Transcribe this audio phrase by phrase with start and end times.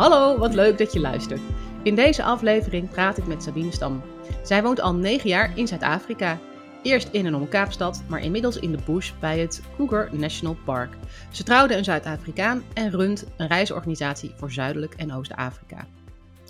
[0.00, 1.40] Hallo, wat leuk dat je luistert.
[1.82, 4.02] In deze aflevering praat ik met Sabine Stam.
[4.42, 6.38] Zij woont al 9 jaar in Zuid-Afrika.
[6.82, 10.96] Eerst in en om Kaapstad, maar inmiddels in de bush bij het Kruger National Park.
[11.30, 15.86] Ze trouwde een Zuid-Afrikaan en runt een reisorganisatie voor Zuidelijk en Oost-Afrika.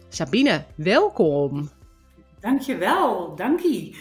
[0.08, 1.70] Sabine, welkom!
[2.40, 3.96] Dankjewel, dankie.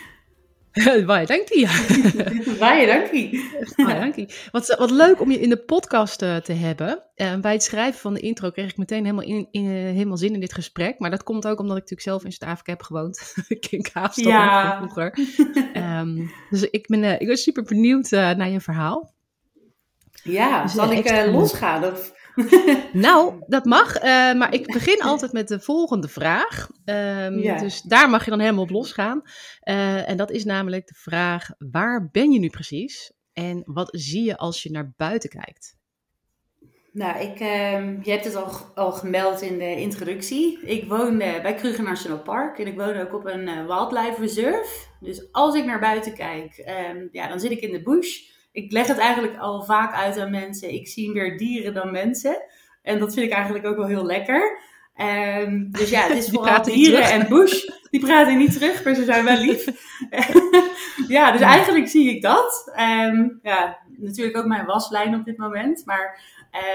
[1.06, 1.68] Waar dank je.
[2.60, 2.86] Waar
[4.00, 4.48] dank je.
[4.52, 7.04] Wat, wat leuk om je in de podcast uh, te hebben.
[7.16, 10.18] Uh, bij het schrijven van de intro kreeg ik meteen helemaal, in, in, uh, helemaal
[10.18, 11.00] zin in dit gesprek.
[11.00, 13.34] Maar dat komt ook omdat ik natuurlijk zelf in Zuid-Afrika heb gewoond.
[13.70, 14.78] in Kaapstad ja.
[14.78, 15.18] vroeger.
[15.74, 19.14] um, dus ik ben, ik ben super benieuwd naar je verhaal.
[20.24, 21.84] Ja, dus, zal ik losgaan?
[21.84, 22.14] Of
[22.94, 23.96] nou, dat mag.
[23.96, 26.70] Uh, maar ik begin altijd met de volgende vraag.
[26.86, 27.58] Um, ja.
[27.58, 29.22] Dus daar mag je dan helemaal op losgaan.
[29.64, 33.12] Uh, en dat is namelijk de vraag: waar ben je nu precies?
[33.34, 35.78] En wat zie je als je naar buiten kijkt?
[36.92, 40.60] Nou, ik, uh, je hebt het al, al gemeld in de introductie.
[40.62, 44.88] Ik woon bij Kruger National Park en ik woon ook op een uh, wildlife reserve.
[45.00, 48.20] Dus als ik naar buiten kijk, um, ja, dan zit ik in de bush
[48.64, 50.74] ik leg het eigenlijk al vaak uit aan mensen.
[50.74, 52.42] Ik zie meer dieren dan mensen.
[52.82, 54.60] En dat vind ik eigenlijk ook wel heel lekker.
[54.96, 57.66] Um, dus ja, het is vooral dieren en bush.
[57.90, 59.66] Die praten niet terug, maar ze zijn wel lief.
[61.18, 62.72] ja, dus eigenlijk zie ik dat.
[62.80, 65.86] Um, ja, natuurlijk ook mijn waslijn op dit moment.
[65.86, 66.22] Maar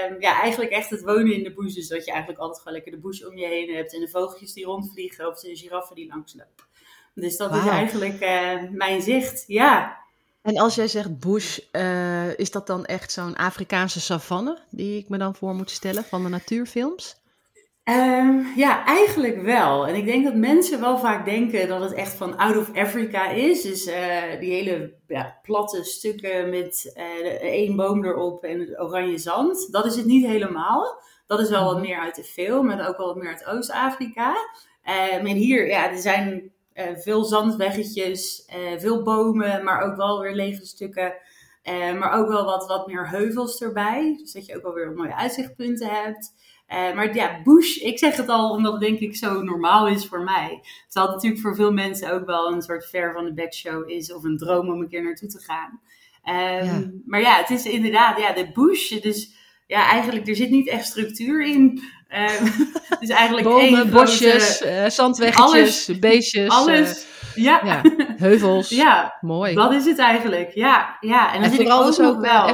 [0.09, 1.73] um, ja, eigenlijk echt het wonen in de bush.
[1.73, 3.93] Dus dat je eigenlijk altijd gewoon lekker de bush om je heen hebt.
[3.93, 6.65] En de vogeltjes die rondvliegen of de giraffen die langslopen.
[7.13, 7.65] Dus dat wow.
[7.65, 9.43] is eigenlijk uh, mijn zicht.
[9.47, 10.03] Ja.
[10.45, 15.09] En als jij zegt bush, uh, is dat dan echt zo'n Afrikaanse savanne die ik
[15.09, 17.23] me dan voor moet stellen van de natuurfilms?
[17.83, 19.87] Um, ja, eigenlijk wel.
[19.87, 23.29] En ik denk dat mensen wel vaak denken dat het echt van out of Africa
[23.29, 23.61] is.
[23.61, 27.03] Dus uh, die hele ja, platte stukken met uh,
[27.41, 29.71] één boom erop en het oranje zand.
[29.71, 31.01] Dat is het niet helemaal.
[31.27, 34.29] Dat is wel wat meer uit de film, maar ook wel wat meer uit Oost-Afrika.
[34.29, 40.35] Um, en hier, ja, er zijn veel zandweggetjes, uh, veel bomen, maar ook wel weer
[40.35, 41.13] lege stukken.
[41.63, 44.15] Uh, maar ook wel wat, wat meer heuvels erbij.
[44.17, 46.33] Dus dat je ook wel weer mooie uitzichtpunten hebt.
[46.67, 50.23] maar ja, bush, ik zeg het al omdat het denk ik zo normaal is voor
[50.23, 50.59] mij.
[50.87, 54.13] Terwijl het natuurlijk voor veel mensen ook wel een soort ver van de backshow is.
[54.13, 55.79] Of een droom om een keer naartoe te gaan.
[56.25, 56.91] Um, ja.
[57.05, 58.99] Maar ja, het is inderdaad, ja, de bush.
[59.01, 59.33] Dus
[59.67, 61.81] ja, eigenlijk, er zit niet echt structuur in.
[62.09, 62.29] Uh,
[62.99, 66.49] dus eigenlijk Bomen, bosjes, grote, uh, zandweggetjes, alles, beestjes.
[66.49, 67.05] Alles.
[67.35, 67.61] Uh, ja.
[67.63, 67.81] ja.
[68.17, 68.69] Heuvels.
[68.69, 69.17] ja.
[69.21, 69.53] Mooi.
[69.53, 70.51] Dat is het eigenlijk.
[70.53, 70.97] Ja.
[70.99, 71.27] ja.
[71.27, 72.47] En dan en zit vooral ik ook, dus ook wel.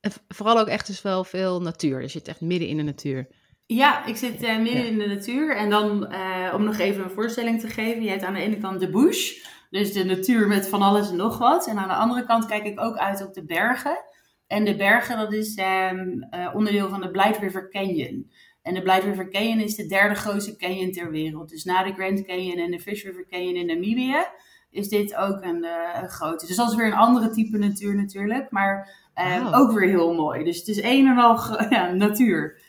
[0.00, 2.00] Echt, vooral ook echt dus wel veel natuur.
[2.00, 3.28] Je zit echt midden in de natuur.
[3.66, 4.84] Ja, ik zit midden ja.
[4.84, 5.56] in de natuur.
[5.56, 6.14] En dan,
[6.54, 8.02] om nog even een voorstelling te geven.
[8.02, 9.32] Je hebt aan de ene kant de bush.
[9.70, 11.66] Dus de natuur met van alles en nog wat.
[11.66, 14.04] En aan de andere kant kijk ik ook uit op de bergen.
[14.46, 15.58] En de bergen, dat is
[15.92, 18.30] um, onderdeel van de Blythe River Canyon.
[18.62, 21.48] En de Blythe River Canyon is de derde grootste canyon ter wereld.
[21.48, 24.24] Dus na de Grand Canyon en de Fish River Canyon in Namibië
[24.70, 25.66] is dit ook een,
[26.02, 26.46] een grote.
[26.46, 29.54] Dus dat is weer een andere type natuur natuurlijk, maar wow.
[29.54, 30.44] ook weer heel mooi.
[30.44, 31.38] Dus het is een en al
[31.74, 32.60] ja, natuur.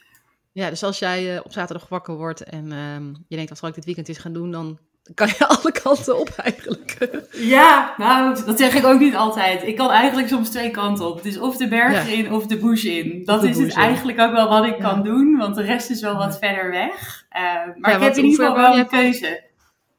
[0.51, 3.69] Ja, dus als jij uh, op zaterdag wakker wordt en ehm, je denkt wat zal
[3.69, 4.79] ik dit weekend eens gaan doen, dan
[5.13, 6.97] kan je alle kanten op eigenlijk.
[7.31, 9.63] Ja, nou, dat zeg ik ook niet altijd.
[9.63, 11.23] Ik kan eigenlijk soms twee kanten op.
[11.23, 12.23] Dus of de bergen ja.
[12.23, 13.21] in of de bush in.
[13.25, 14.89] Dat is het eigenlijk ook wel wat ik ja.
[14.89, 17.25] kan doen, want de rest is wel wat verder weg.
[17.31, 17.41] Uh,
[17.77, 19.44] maar ja, ik heb in ieder geval wel een keuze.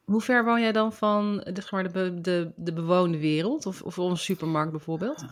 [0.05, 3.65] Hoe ver woon jij dan van maar, de, de, de bewoonde wereld?
[3.65, 5.25] Of, of een supermarkt bijvoorbeeld?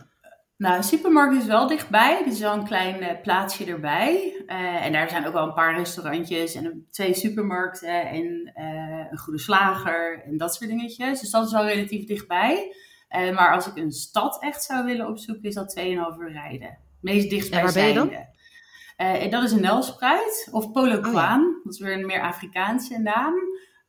[0.56, 2.20] Nou, een supermarkt is wel dichtbij.
[2.20, 4.42] Er is wel een klein uh, plaatsje erbij.
[4.46, 9.18] Uh, en daar zijn ook wel een paar restaurantjes en twee supermarkten en uh, een
[9.18, 11.20] goede slager en dat soort dingetjes.
[11.20, 12.74] Dus dat is wel relatief dichtbij.
[13.08, 16.78] maar als ik een stad echt zou willen opzoeken, is dat 2,5 uur rijden.
[17.00, 18.10] Meest dichtbij en waar ben je dan?
[18.96, 21.40] en dat is een Nelspruit of Polo Kwaan.
[21.40, 21.60] Oh, ja.
[21.64, 23.34] Dat is weer een meer Afrikaanse naam.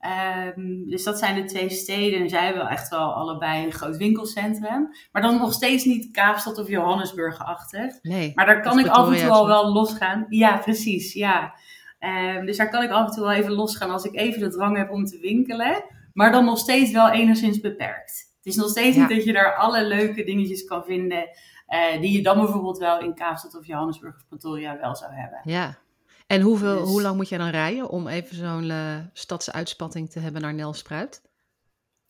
[0.05, 2.19] Ehm, dus dat zijn de twee steden.
[2.19, 4.89] En zij hebben echt wel allebei een groot winkelcentrum.
[5.11, 7.93] Maar dan nog steeds niet Kaapstad of Johannesburg-achtig.
[8.01, 8.31] Nee.
[8.35, 10.25] Maar daar kan ik af en toe al wel losgaan.
[10.29, 11.13] Ja, precies.
[11.13, 11.53] Ja.
[11.99, 14.49] Ehm, dus daar kan ik af en toe wel even losgaan als ik even de
[14.49, 15.83] drang heb om te winkelen.
[16.13, 18.33] Maar dan nog steeds wel enigszins beperkt.
[18.37, 19.01] Het is nog steeds Ja.
[19.07, 21.29] niet dat je daar alle leuke dingetjes kan vinden.
[21.65, 25.39] eh, die je dan bijvoorbeeld wel in Kaapstad of Johannesburg of Pretoria wel zou hebben.
[25.43, 25.77] Ja.
[26.27, 30.19] En hoeveel, Dus- hoe lang moet je dan rijden om even zo'n eh stadsuitspatting te
[30.19, 31.21] hebben naar Nelspruit?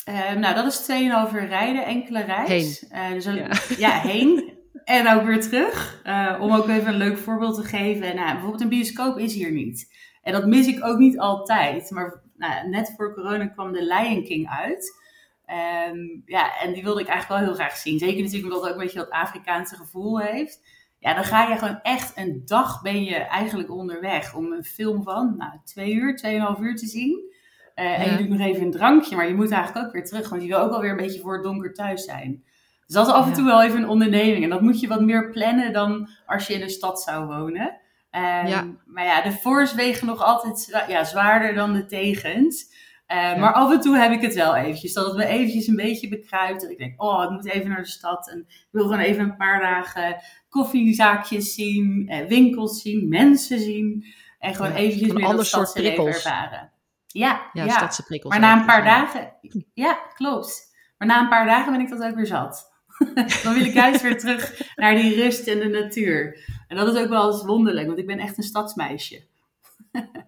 [0.03, 2.87] Ehm, nou, dat is 2,5 uur rijden, enkele reis.
[2.87, 3.49] Eh, dus een- Ja.
[3.87, 3.99] ja.
[3.99, 4.53] heen.
[4.83, 5.99] En ook weer terug.
[6.03, 8.15] Eh, om ook even een leuk voorbeeld te geven.
[8.15, 9.93] Nou, bijvoorbeeld een bioscoop is hier niet.
[10.21, 11.91] En dat mis ik ook niet altijd.
[11.91, 14.93] Maar nou, net voor corona kwam de Lion King uit.
[15.45, 17.99] Ehm, ja, en die wilde ik eigenlijk wel heel graag zien.
[17.99, 20.61] Zeker natuurlijk omdat het ook een beetje dat Afrikaanse gevoel heeft.
[20.99, 25.03] Ja, dan ga je gewoon echt een dag ben je eigenlijk onderweg om een film
[25.03, 27.33] van nou, twee uur, tweeënhalf uur te zien.
[27.75, 30.29] Eh, En je doet nog even een drankje, maar je moet eigenlijk ook weer terug.
[30.29, 32.43] Want je wil ook alweer een beetje voor het donker thuis zijn.
[32.85, 33.35] Dus dat is af en Ja.
[33.35, 34.43] toe wel even een onderneming.
[34.43, 37.77] En dat moet je wat meer plannen dan als je in een stad zou wonen.
[38.09, 38.65] Ehm, Ja.
[38.85, 42.73] Maar ja, de voor's wegen nog altijd ja, zwaarder dan de tegens.
[43.05, 43.35] Eh, Ja.
[43.37, 44.93] Maar af en toe heb ik het wel eventjes.
[44.93, 46.61] Dat het me eventjes een beetje bekruipt.
[46.61, 48.29] Dat ik denk, oh, ik moet even naar de stad.
[48.31, 50.15] En ik wil gewoon even een paar dagen
[50.49, 52.05] koffiezaakjes zien.
[52.09, 54.05] eh, winkels zien, mensen zien.
[54.39, 56.15] En gewoon Ja, eventjes een meer ander soort prikkels.
[56.15, 56.71] ervaren.
[57.07, 57.69] Ja, Ja, ja.
[57.69, 58.33] stadse prikkels.
[58.33, 59.33] Maar na een paar dagen,
[59.73, 60.73] ja, klopt.
[60.97, 62.73] Maar na een paar dagen ben ik dat ook weer zat.
[63.43, 66.45] Dan wil ik juist weer terug naar die rust en de natuur.
[66.67, 69.23] En dat is ook wel eens wonderlijk, want ik ben echt een stadsmeisje.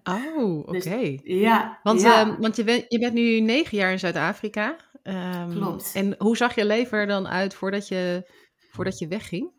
[0.02, 0.72] Oh, oké.
[0.72, 2.20] Dus- Ja, Want, ja.
[2.20, 4.76] ehm, want je, bent, je bent nu negen jaar in Zuid-Afrika.
[5.02, 5.92] Ehm, Klopt.
[5.94, 8.30] En hoe zag je leven er dan uit voordat je,
[8.70, 9.50] voordat je wegging?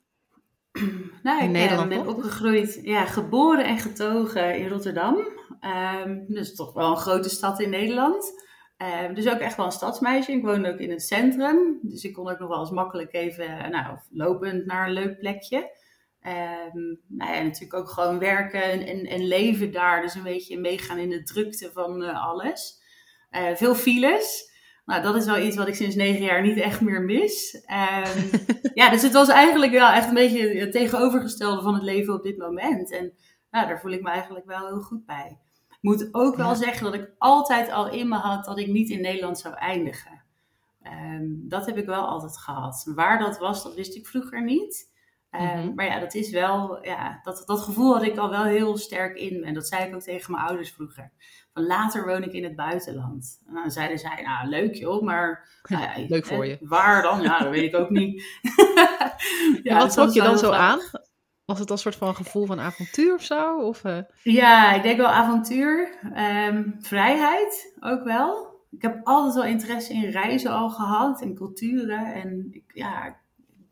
[1.23, 5.27] nou, in ik Nederland eh, ben opgegroeid, ja, geboren en getogen in Rotterdam.
[5.59, 8.47] Ehm, dus toch wel een grote stad in Nederland.
[9.13, 10.31] Dus ook echt wel een stadsmeisje.
[10.31, 11.79] Ik woonde ook in het centrum.
[11.81, 15.78] Dus ik kon ook nog wel eens makkelijk even nou, lopend naar een leuk plekje.
[17.07, 20.01] Nou ja, natuurlijk ook gewoon werken en, en, en leven daar.
[20.01, 22.81] Dus een beetje meegaan in de drukte van eh, alles.
[23.29, 24.47] Eh, veel files.
[24.85, 27.63] Nou, dat is wel iets wat ik sinds negen jaar niet echt meer mis.
[27.65, 28.19] Ehm,
[28.73, 32.23] ja, dus het was eigenlijk wel echt een beetje het tegenovergestelde van het leven op
[32.23, 32.91] dit moment.
[32.91, 33.13] En
[33.51, 35.39] nou, daar voel ik me eigenlijk wel heel goed bij.
[35.69, 36.55] Ik moet ook wel Ja.
[36.55, 40.23] zeggen dat ik altijd al in me had dat ik niet in Nederland zou eindigen.
[40.81, 42.91] Ehm, dat heb ik wel altijd gehad.
[42.95, 44.91] Waar dat was, dat wist ik vroeger niet.
[45.29, 45.73] Ehm, Mhm.
[45.75, 49.17] Maar ja, dat is wel, ja, dat, dat gevoel had ik al wel heel sterk
[49.17, 49.45] in me.
[49.45, 51.11] En dat zei ik ook tegen mijn ouders vroeger.
[51.53, 53.41] Van later woon ik in het buitenland.
[53.47, 55.47] En dan zeiden zij, nou leuk joh, maar...
[55.69, 56.57] nou ja, Leuk voor hè, je.
[56.61, 57.21] Waar dan?
[57.21, 58.23] Ja, dat weet ik ook niet.
[59.63, 60.79] Ja, wat trok je dan zo aan?
[61.45, 63.59] Was het een soort van gevoel van avontuur of zo?
[63.59, 65.99] Of, eh, Ja, ik denk wel avontuur.
[66.13, 68.47] Ehm, vrijheid ook wel.
[68.71, 72.13] Ik heb altijd wel interesse in reizen al gehad en culturen.
[72.13, 73.15] En ik, ja,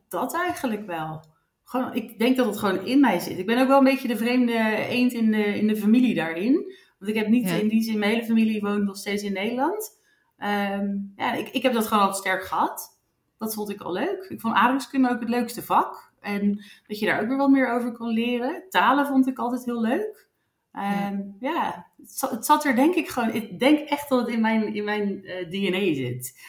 [0.10, 1.24] dat eigenlijk wel.
[1.70, 3.38] Gewoon, ik denk dat het gewoon in mij zit.
[3.38, 6.54] Ik ben ook wel een beetje de vreemde eend in de, in de familie daarin.
[7.00, 7.56] Want ik heb niet Ja.
[7.56, 10.00] in die zin, mijn hele familie woont nog steeds in Nederland.
[10.38, 13.00] Ehm, ja, ik, ik heb dat gewoon altijd sterk gehad.
[13.38, 14.26] Dat vond ik al leuk.
[14.30, 16.12] Ik vond aardrijkskunde ook het leukste vak.
[16.22, 18.64] En dat je daar ook weer wat meer over kon leren.
[18.70, 20.28] Talen vond ik altijd heel leuk.
[20.72, 23.34] Ehm, ja, het, zat, het zat er denk ik gewoon...
[23.34, 26.40] Ik denk echt dat het in mijn, in mijn eh, DNA zit.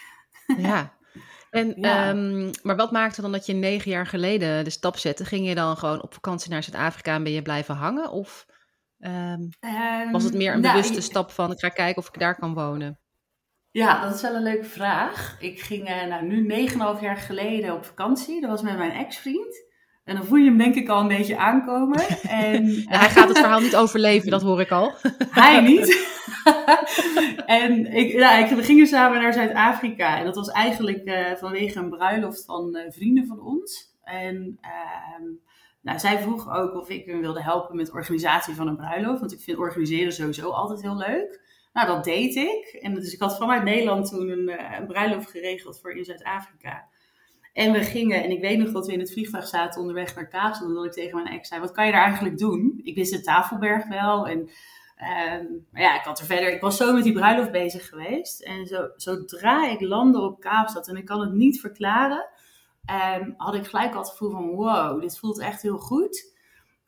[0.59, 0.93] ja.
[1.51, 2.09] En, Ja.
[2.09, 5.25] ehm, maar wat maakte dan dat je negen jaar geleden de stap zette?
[5.25, 8.11] Ging je dan gewoon op vakantie naar Zuid-Afrika en ben je blijven hangen?
[8.11, 8.47] Of
[8.99, 12.09] ehm, Ehm, was het meer een nou, bewuste je- stap van ik ga kijken of
[12.09, 13.01] ik daar kan wonen?
[13.71, 15.37] Ja, dat is wel een leuke vraag.
[15.41, 18.41] Ik ging eh, nou, nu 9,5 jaar geleden op vakantie.
[18.41, 19.67] Dat was met mijn ex-vriend.
[20.09, 22.01] En dan voel je hem denk ik al een beetje aankomen.
[22.29, 24.93] En, Ja, hij gaat het verhaal niet overleven, dat hoor ik al.
[25.31, 26.17] Hij niet.
[27.63, 30.19] en ik, ja, ik, we gingen samen naar Zuid-Afrika.
[30.19, 33.95] En dat was eigenlijk eh, vanwege een bruiloft van eh, vrienden van ons.
[34.03, 35.25] En ehm,
[35.81, 39.21] nou, zij vroeg ook of ik hem wilde helpen met de organisatie van een bruiloft.
[39.21, 41.41] Want ik vind organiseren sowieso altijd heel leuk.
[41.73, 42.79] Nou, dat deed ik.
[42.81, 46.89] En dus ik had vanuit Nederland toen een, eh, een bruiloft geregeld voor in Zuid-Afrika.
[47.59, 50.29] En we gingen, en ik weet nog dat we in het vliegtuig zaten onderweg naar
[50.29, 50.69] Kaapstad.
[50.69, 52.81] En dat ik tegen mijn ex zei, wat kan je daar eigenlijk doen?
[52.83, 54.29] Ik wist de Tafelberg wel.
[54.29, 54.51] En
[54.97, 58.43] ehm, maar ja, ik had er verder, ik was zo met die bruiloft bezig geweest.
[58.43, 62.29] En zo, zodra ik landde op Kaapstad, en ik kan het niet verklaren,
[62.85, 66.35] ehm, had ik gelijk al het gevoel van, wow, dit voelt echt heel goed.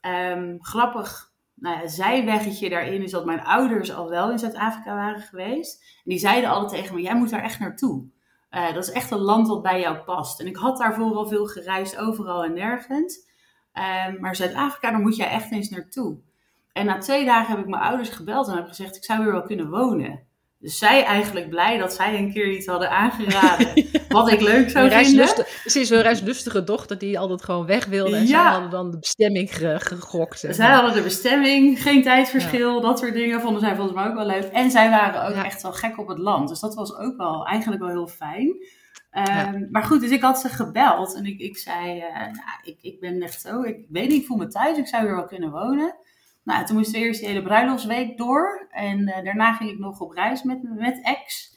[0.01, 5.21] Ehm, grappig, nou ja, zijweggetje daarin is dat mijn ouders al wel in Zuid-Afrika waren
[5.21, 5.83] geweest.
[5.83, 8.09] En die zeiden altijd tegen me, jij moet daar echt naartoe.
[8.51, 10.41] Eh, dat is echt een land wat bij jou past.
[10.41, 13.29] En ik had daarvoor al veel gereisd, overal en nergens.
[13.73, 16.19] Ehm, maar Zuid-Afrika, daar moet jij echt eens naartoe.
[16.73, 19.33] En na twee dagen heb ik mijn ouders gebeld en heb gezegd, ik zou hier
[19.33, 20.27] wel kunnen wonen.
[20.59, 23.73] Dus zij eigenlijk blij dat zij een keer iets hadden aangeraden.
[24.13, 25.29] wat ik leuk zou vinden.
[25.65, 28.17] Ze is een reislustige dochter die altijd gewoon weg wilde.
[28.17, 28.27] En ja.
[28.27, 30.39] zij hadden dan de bestemming gegokt.
[30.51, 34.27] Zij hadden de bestemming, geen tijdverschil, dat soort dingen vonden zij volgens mij ook wel
[34.27, 34.45] leuk.
[34.45, 36.49] En zij waren ook echt wel gek op het land.
[36.49, 38.57] Dus dat was ook wel eigenlijk wel heel fijn.
[39.11, 42.79] Ehm, maar goed, dus ik had ze gebeld en ik, ik zei, uh, nou, ik,
[42.81, 45.27] ik ben echt zo, ik weet niet, ik voel me thuis, ik zou hier wel
[45.27, 45.95] kunnen wonen.
[46.45, 48.67] Nou, toen moest we eerst de hele bruiloftsweek door.
[48.71, 51.50] En uh, daarna ging ik nog op reis met, met ex.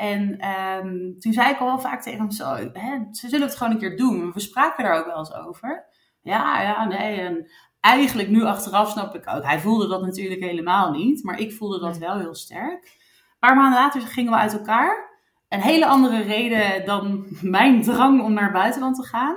[0.00, 3.56] En um, toen zei ik al wel vaak tegen hem zo, hè, ze zullen het
[3.56, 4.32] gewoon een keer doen.
[4.32, 5.86] We spraken daar ook wel eens over.
[6.22, 7.20] Ja, ja, nee.
[7.20, 11.24] En eigenlijk nu achteraf snap ik ook, hij voelde dat natuurlijk helemaal niet.
[11.24, 12.84] Maar ik voelde dat wel heel sterk.
[12.84, 15.18] Een paar maanden later gingen we uit elkaar.
[15.48, 17.26] Een hele andere reden dan
[17.56, 19.36] mijn drang om naar het buitenland te gaan.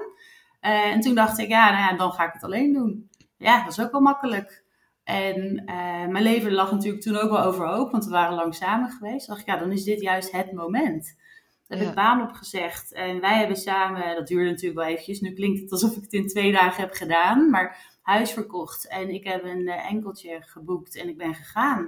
[0.62, 3.10] Uh, en toen dacht ik, ja, nou ja, dan ga ik het alleen doen.
[3.38, 4.63] Ja, dat is ook wel makkelijk.
[5.04, 8.90] En uh, mijn leven lag natuurlijk toen ook wel overhoop, want we waren lang samen
[8.90, 9.28] geweest.
[9.28, 11.22] dacht ik, ja, dan is dit juist het moment.
[11.68, 12.94] Daar heb ik baan opgezegd.
[12.94, 15.22] En wij hebben samen, dat duurde natuurlijk wel eventjes.
[15.22, 17.50] Nu klinkt het alsof ik het in twee dagen heb gedaan.
[17.50, 18.88] Maar huis verkocht.
[18.88, 21.82] En ik heb een uh, enkeltje geboekt en ik ben gegaan.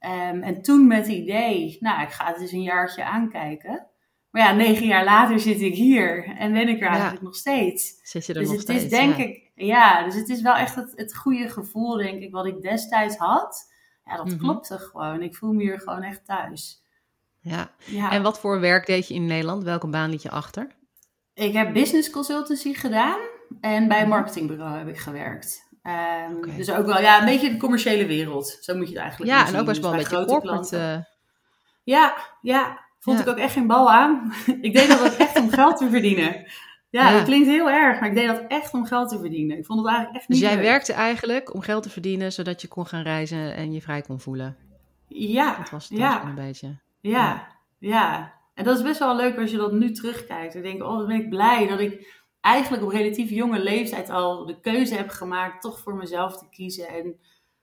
[0.00, 3.86] Um, en toen met het idee, nou, ik ga het eens een jaartje aankijken.
[4.30, 8.00] Maar ja, negen jaar later zit ik hier en ben ik er eigenlijk nog steeds.
[8.02, 10.54] Zit je er dus nog het steeds, is denk ik, ja, dus het is wel
[10.54, 13.72] echt het, het goede gevoel, denk ik, wat ik destijds had.
[14.04, 15.22] Ja, dat mm klopte gewoon.
[15.22, 16.84] Ik voel me hier gewoon echt thuis.
[17.40, 17.70] Ja.
[17.84, 18.10] ja.
[18.10, 19.62] En wat voor werk deed je in Nederland?
[19.62, 20.66] Welke baan liet je achter?
[21.34, 23.18] Ik heb business consultancy gedaan
[23.60, 24.16] en bij een mhm.
[24.16, 25.68] marketingbureau heb ik gewerkt.
[25.82, 28.58] Um, Dus ook wel, ja, een beetje de commerciële wereld.
[28.60, 30.76] Zo moet je het eigenlijk Ja, en ook best wel dus een beetje corporate.
[30.76, 31.04] Uh...
[31.84, 34.32] Ja, ja, Vond ik ook echt geen bal aan.
[34.60, 36.46] ik deed dat echt om geld te verdienen.
[36.90, 39.58] Ja, dat klinkt heel erg, maar ik deed dat echt om geld te verdienen.
[39.58, 42.32] Ik vond het eigenlijk echt dus niet Dus jij werkte eigenlijk om geld te verdienen,
[42.32, 44.56] zodat je kon gaan reizen en je vrij kon voelen?
[45.06, 45.56] Ja.
[45.56, 46.24] Dat was het ja.
[46.24, 46.76] een beetje.
[47.00, 48.32] Ja, ja.
[48.54, 50.52] En dat is best wel leuk als je dat nu terugkijkt.
[50.52, 54.10] Dan denk ik, oh, dan ben ik blij dat ik eigenlijk op relatief jonge leeftijd
[54.10, 56.88] al de keuze heb gemaakt toch voor mezelf te kiezen.
[56.88, 57.16] En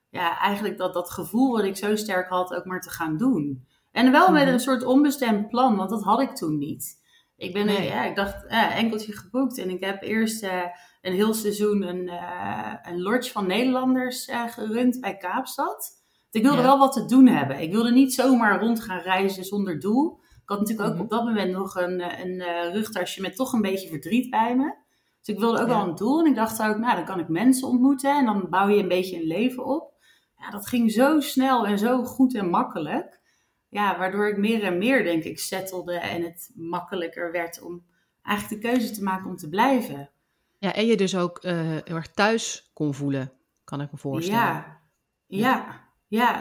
[0.09, 3.65] ja, eigenlijk dat, dat gevoel wat ik zo sterk had ook maar te gaan doen.
[3.91, 4.53] En wel met mhm.
[4.53, 7.05] een soort onbestemd plan, want dat had ik toen niet.
[7.37, 7.87] Ik ben, nee.
[7.87, 9.57] ja, ik dacht, eh, enkeltje geboekt.
[9.57, 10.63] En ik heb eerst uh,
[11.01, 15.91] een heel seizoen een, uh, een lodge van Nederlanders uh, gerund bij Kaapstad.
[16.31, 17.59] Ik wilde wel wat te doen hebben.
[17.59, 20.19] Ik wilde niet zomaar rond gaan reizen zonder doel.
[20.21, 21.03] Ik had natuurlijk ook mhm.
[21.03, 24.75] op dat moment nog een, een rugtasje met toch een beetje verdriet bij me.
[25.21, 26.19] Dus ik wilde ook wel een doel.
[26.19, 28.17] En ik dacht ook, nou, dan kan ik mensen ontmoeten.
[28.17, 29.93] En dan bouw je een beetje een leven op.
[30.35, 33.19] Ja, dat ging zo snel en zo goed en makkelijk
[33.69, 37.85] ja, waardoor ik meer en meer, denk ik, settelde en het makkelijker werd om
[38.21, 40.09] eigenlijk de keuze te maken om te blijven.
[40.57, 43.31] Ja, en je dus ook uh, heel erg thuis kon voelen,
[43.63, 44.41] kan ik me voorstellen.
[44.41, 44.81] Ja,
[45.25, 45.86] ja, ja,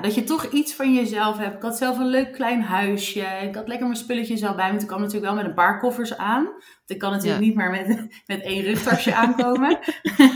[0.00, 1.56] dat je toch iets van jezelf hebt.
[1.56, 3.26] Ik had zelf een leuk klein huisje.
[3.42, 4.80] Ik had lekker mijn spulletjes al bij me.
[4.80, 6.44] Ik kwam natuurlijk wel met een paar koffers aan.
[6.44, 9.78] Want ik kan natuurlijk niet maar met, met één rugtasje aankomen.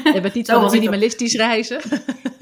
[0.05, 1.81] Je bent niet zo minimalistisch reizen.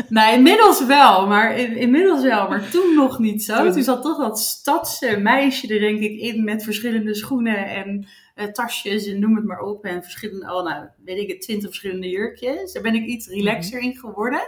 [0.09, 3.73] Nou, inmiddels wel, maar in, inmiddels wel, maar toen nog niet zo.
[3.73, 8.45] Toen zat toch dat stadse meisje er denk ik in met verschillende schoenen en uh,
[8.45, 9.85] tasjes en noem het maar op.
[9.85, 12.73] En verschillende, oh nou, weet ik het, twintig verschillende jurkjes.
[12.73, 14.43] Daar ben ik iets relaxer in geworden.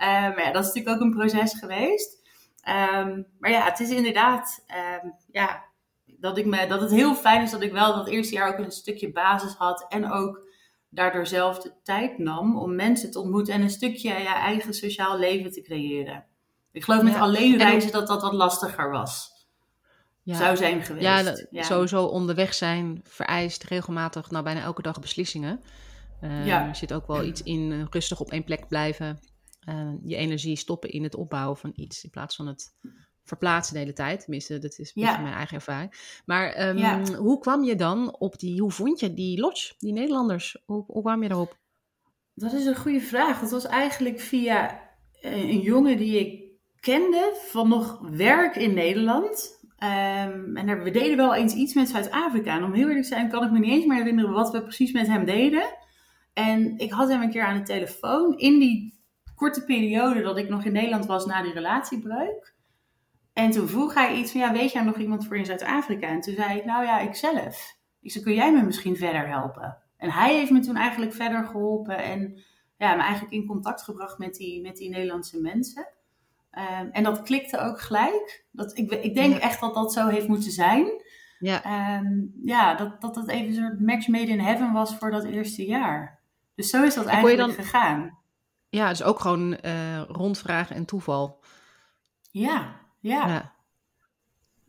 [0.00, 2.18] Uh, maar ja, dat is natuurlijk ook een proces geweest.
[2.68, 4.64] Um, maar ja, het is inderdaad,
[5.02, 5.64] um, ja,
[6.04, 8.64] dat, ik me, dat het heel fijn is dat ik wel dat eerste jaar ook
[8.64, 10.48] een stukje basis had en ook
[10.88, 15.18] daardoor zelf de tijd nam om mensen te ontmoeten en een stukje ja, eigen sociaal
[15.18, 16.24] leven te creëren.
[16.72, 19.30] Ik geloof met alleen reizen dat dat wat lastiger was.
[20.22, 20.34] Ja.
[20.36, 21.04] Zou zijn geweest.
[21.04, 25.60] Ja, ja, sowieso onderweg zijn vereist regelmatig, nou bijna elke dag beslissingen.
[26.22, 26.68] Uh, ja.
[26.68, 29.18] Er zit ook wel iets in rustig op één plek blijven.
[29.70, 32.74] Uh, je energie stoppen in het opbouwen van iets in plaats van het
[33.24, 34.20] verplaatsen de hele tijd.
[34.20, 36.20] Tenminste, dat is mijn eigen ervaring.
[36.24, 40.62] Maar um, hoe kwam je dan op die, hoe vond je die lodge, die Nederlanders?
[40.64, 41.58] Hoe, hoe kwam je daarop?
[42.34, 43.40] Dat is een goede vraag.
[43.40, 44.88] Dat was eigenlijk via
[45.20, 46.50] een jongen die ik
[46.80, 49.58] kende van nog werk in Nederland.
[49.82, 52.56] Um, en we deden wel eens iets met Zuid-Afrika.
[52.56, 54.62] En om heel eerlijk te zijn, kan ik me niet eens meer herinneren wat we
[54.62, 55.76] precies met hem deden.
[56.32, 58.99] En ik had hem een keer aan de telefoon in die
[59.40, 62.54] korte periode dat ik nog in Nederland was na die relatiebreuk.
[63.32, 66.06] En toen vroeg hij iets van, ja, weet jij nog iemand voor in Zuid-Afrika?
[66.06, 67.76] En toen zei ik, nou ja, ik zelf.
[68.00, 69.78] Ik zei, kun jij me misschien verder helpen?
[69.96, 72.42] En hij heeft me toen eigenlijk verder geholpen en
[72.76, 75.88] ja, me eigenlijk in contact gebracht met die, met die Nederlandse mensen.
[76.52, 78.44] Um, en dat klikte ook gelijk.
[78.50, 81.02] Dat, ik, ik denk echt dat dat zo heeft moeten zijn.
[81.38, 85.10] Ja, um, ja dat, dat het even een soort match made in heaven was voor
[85.10, 86.20] dat eerste jaar.
[86.54, 88.18] Dus zo is dat eigenlijk dan, gegaan.
[88.70, 91.40] Ja, dus ook gewoon uh, rondvragen en toeval.
[92.30, 93.52] Ja, ja.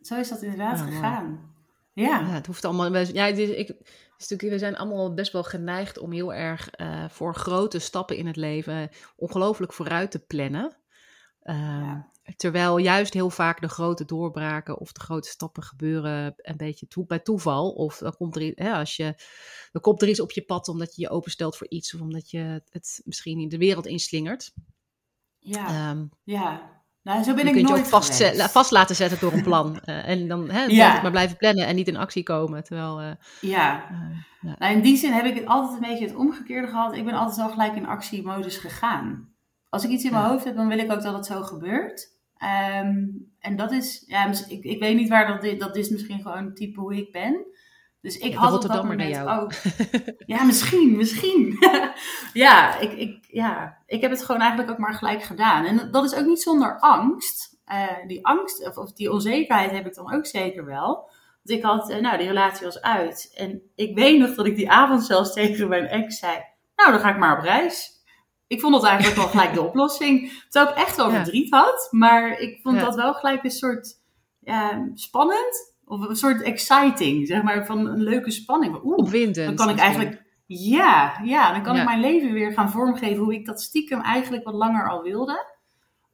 [0.00, 1.54] zo is dat inderdaad Ja, gegaan.
[1.92, 2.06] Ja.
[2.20, 2.96] Ja, het hoeft allemaal.
[2.96, 3.86] Ja, het is, ik, het
[4.18, 8.16] is natuurlijk, we zijn allemaal best wel geneigd om heel erg eh, voor grote stappen
[8.16, 10.76] in het leven ongelooflijk vooruit te plannen.
[11.42, 12.10] Ehm, Ja.
[12.36, 17.06] Terwijl juist heel vaak de grote doorbraken of de grote stappen gebeuren een beetje toe,
[17.06, 17.70] bij toeval.
[17.70, 19.14] Of dan komt er, hè, als je,
[19.72, 21.94] dan komt er iets op je pad omdat je je openstelt voor iets.
[21.94, 24.52] Of omdat je het misschien in de wereld inslingert.
[25.38, 25.66] Ja.
[25.66, 26.70] Ehm ja.
[27.02, 29.80] Nou, zo ben ik kunt je nooit ook vast, laten zetten door een plan.
[29.84, 31.02] Eh, en dan hè, Ja.
[31.02, 32.64] maar blijven plannen en niet in actie komen.
[32.64, 33.10] Terwijl, eh,
[33.40, 33.88] Ja.
[33.90, 34.56] eh, ja.
[34.58, 36.96] Nou, in die zin heb ik het altijd een beetje het omgekeerde gehad.
[36.96, 39.31] Ik ben altijd wel gelijk in actiemodus gegaan.
[39.72, 42.16] Als ik iets in mijn hoofd heb, dan wil ik ook dat het zo gebeurt.
[42.36, 43.04] Ehm,
[43.38, 45.58] en dat is, ja, mis- ik, ik weet niet waar dat is.
[45.58, 47.46] Dat is misschien gewoon het type hoe ik ben.
[48.00, 49.52] Dus ik had op dat moment ook.
[50.34, 51.58] Ja, misschien, misschien.
[52.44, 55.64] ja, ik, ik, ja, ik heb het gewoon eigenlijk ook maar gelijk gedaan.
[55.64, 57.60] En dat is ook niet zonder angst.
[57.64, 61.10] Eh, die angst, of, of die onzekerheid heb ik dan ook zeker wel.
[61.42, 63.32] Want ik had, eh, nou, die relatie was uit.
[63.36, 66.36] En ik weet nog dat ik die avond zelfs tegen mijn ex zei:
[66.76, 67.91] Nou, dan ga ik maar op reis.
[68.52, 70.42] Ik vond dat eigenlijk wel gelijk de oplossing.
[70.48, 71.88] Terwijl ik echt wel verdriet had.
[71.90, 74.00] Maar ik vond dat wel gelijk een soort
[74.40, 75.74] ja, spannend.
[75.84, 78.80] Of een soort exciting, zeg maar, van een leuke spanning.
[78.84, 83.24] Oeh, dan kan ik eigenlijk, ja, ja, dan kan ik mijn leven weer gaan vormgeven
[83.24, 85.46] hoe ik dat stiekem eigenlijk wat langer al wilde.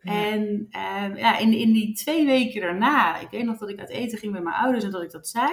[0.01, 0.13] Ja.
[0.13, 3.91] En ehm, ja, in, in die twee weken daarna, ik weet nog dat ik uit
[3.91, 5.51] eten ging met mijn ouders en dat ik dat zei.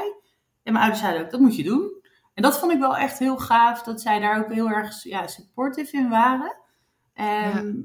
[0.63, 2.03] En mijn ouders zeiden ook, dat moet je doen.
[2.33, 5.27] En dat vond ik wel echt heel gaaf, dat zij daar ook heel erg ja,
[5.27, 6.63] supportive in waren.
[7.15, 7.75] Ehm,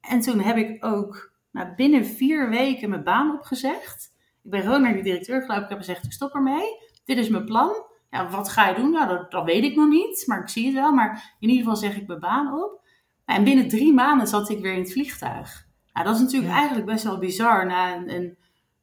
[0.00, 4.12] En toen heb ik ook nou, binnen vier weken mijn baan opgezegd.
[4.42, 5.62] Ik ben gewoon naar die directeur gelopen.
[5.62, 6.64] Ik heb gezegd, ik stop ermee.
[7.04, 7.86] Dit is mijn plan.
[8.10, 8.90] Ja, wat ga je doen?
[8.90, 10.92] Nou, dat, dat weet ik nog niet, maar ik zie het wel.
[10.92, 12.80] Maar in ieder geval zeg ik mijn baan op.
[13.24, 15.66] En binnen drie maanden zat ik weer in het vliegtuig.
[15.92, 16.56] Nou, dat is natuurlijk Ja.
[16.58, 18.36] eigenlijk best wel bizar na een, een,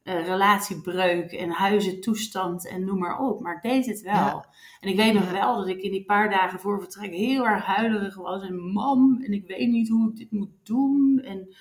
[0.06, 3.40] eh, relatiebreuk en huizentoestand en noem maar op.
[3.40, 4.14] Maar ik deed het wel.
[4.14, 4.46] Ja.
[4.80, 7.64] En ik weet nog wel dat ik in die paar dagen voor vertrek heel erg
[7.64, 8.42] huilerig was.
[8.42, 11.20] En mam, en ik weet niet hoe ik dit moet doen.
[11.24, 11.54] En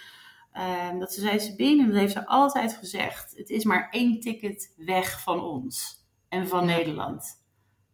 [0.52, 3.34] ehm, dat ze zei, Sabine, en dat heeft ze altijd gezegd.
[3.38, 6.76] Het is maar één ticket weg van ons en van Ja.
[6.76, 7.44] Nederland.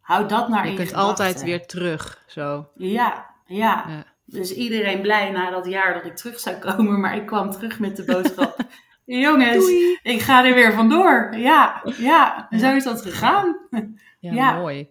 [0.00, 1.10] Houd dat naar Je in kunt gedachten.
[1.10, 2.24] altijd weer terug.
[2.26, 2.68] Zo.
[2.74, 4.04] Ja, ja, Ja.
[4.24, 7.00] Dus iedereen blij na dat jaar dat ik terug zou komen.
[7.00, 8.56] Maar ik kwam terug met de boodschap.
[9.04, 9.98] Jongens, Doei.
[10.02, 11.34] ik ga er weer vandoor.
[11.36, 12.46] Ja, ja.
[12.50, 13.56] En zo is dat gegaan.
[14.18, 14.54] Ja, Ja.
[14.54, 14.88] mooi.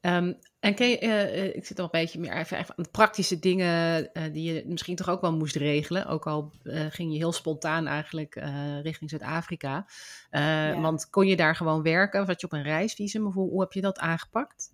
[0.00, 2.84] Ehm, en ken je, eh, eh, ik zit nog een beetje meer even, even aan
[2.84, 6.06] de praktische dingen eh, die je misschien toch ook wel moest regelen.
[6.06, 6.52] Ook al
[6.90, 8.34] ging je heel spontaan eigenlijk
[8.82, 9.86] richting Zuid-Afrika.
[10.30, 10.80] Ja.
[10.80, 12.20] Want kon je daar gewoon werken?
[12.20, 13.26] Of had je op een reisvisum?
[13.26, 14.70] Of hoe, hoe heb je dat aangepakt?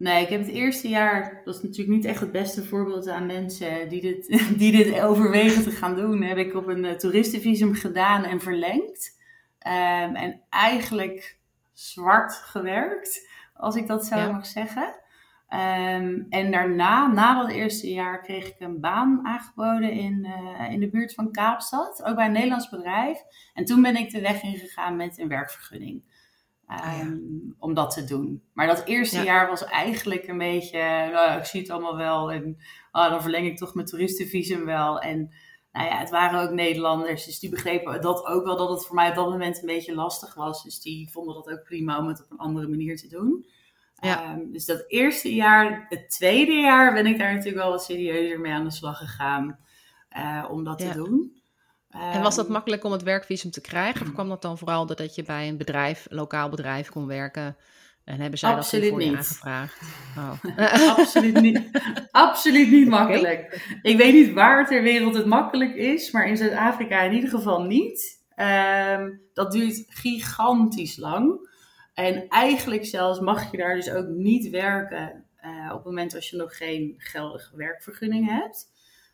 [0.00, 3.26] Nee, ik heb het eerste jaar, dat is natuurlijk niet echt het beste voorbeeld aan
[3.26, 4.26] mensen die dit,
[4.60, 9.18] die dit overwegen te gaan doen, heb ik op een eh, toeristenvisum gedaan en verlengd.
[9.58, 11.38] Ehm, en eigenlijk
[11.72, 14.30] zwart gewerkt, als ik dat zo Ja.
[14.30, 14.94] mag zeggen.
[15.48, 20.80] Ehm, en daarna, na dat eerste jaar, kreeg ik een baan aangeboden in, eh, in
[20.80, 23.18] de buurt van Kaapstad, ook bij een Nederlands bedrijf.
[23.54, 26.02] En toen ben ik de weg ingegaan met een werkvergunning.
[26.70, 27.00] Ah, ja.
[27.00, 27.18] Ehm,
[27.58, 28.42] om dat te doen.
[28.52, 29.22] Maar dat eerste Ja.
[29.24, 30.78] jaar was eigenlijk een beetje,
[31.12, 32.56] nou, ik zie het allemaal wel en
[32.90, 34.98] ah, dan verleng ik toch mijn toeristenvisum wel.
[35.00, 35.34] En
[35.72, 38.94] nou ja, het waren ook Nederlanders, dus die begrepen dat ook wel dat het voor
[38.94, 40.62] mij op dat moment een beetje lastig was.
[40.62, 43.46] Dus die vonden dat ook prima om het op een andere manier te doen.
[44.00, 44.22] Ja.
[44.22, 48.40] Ehm, dus dat eerste jaar, het tweede jaar ben ik daar natuurlijk wel wat serieuzer
[48.40, 49.58] mee aan de slag gegaan
[50.08, 50.92] eh, om dat Ja.
[50.92, 51.39] te doen.
[51.90, 54.06] En was dat Ehm, makkelijk om het werkvisum te krijgen?
[54.06, 57.56] Of kwam dat dan vooral doordat je bij een bedrijf, een lokaal bedrijf kon werken?
[58.04, 59.82] En hebben zij dat Absoluut voor je aangevraagd?
[60.16, 60.32] Oh.
[60.98, 61.70] Absoluut niet,
[62.10, 63.66] absoluut niet makkelijk.
[63.82, 67.62] Ik weet niet waar ter wereld het makkelijk is, maar in Zuid-Afrika in ieder geval
[67.62, 68.24] niet.
[68.34, 71.48] Ehm, dat duurt gigantisch lang.
[71.94, 76.30] En eigenlijk zelfs mag je daar dus ook niet werken eh, op het moment als
[76.30, 78.68] je nog geen geldige werkvergunning hebt.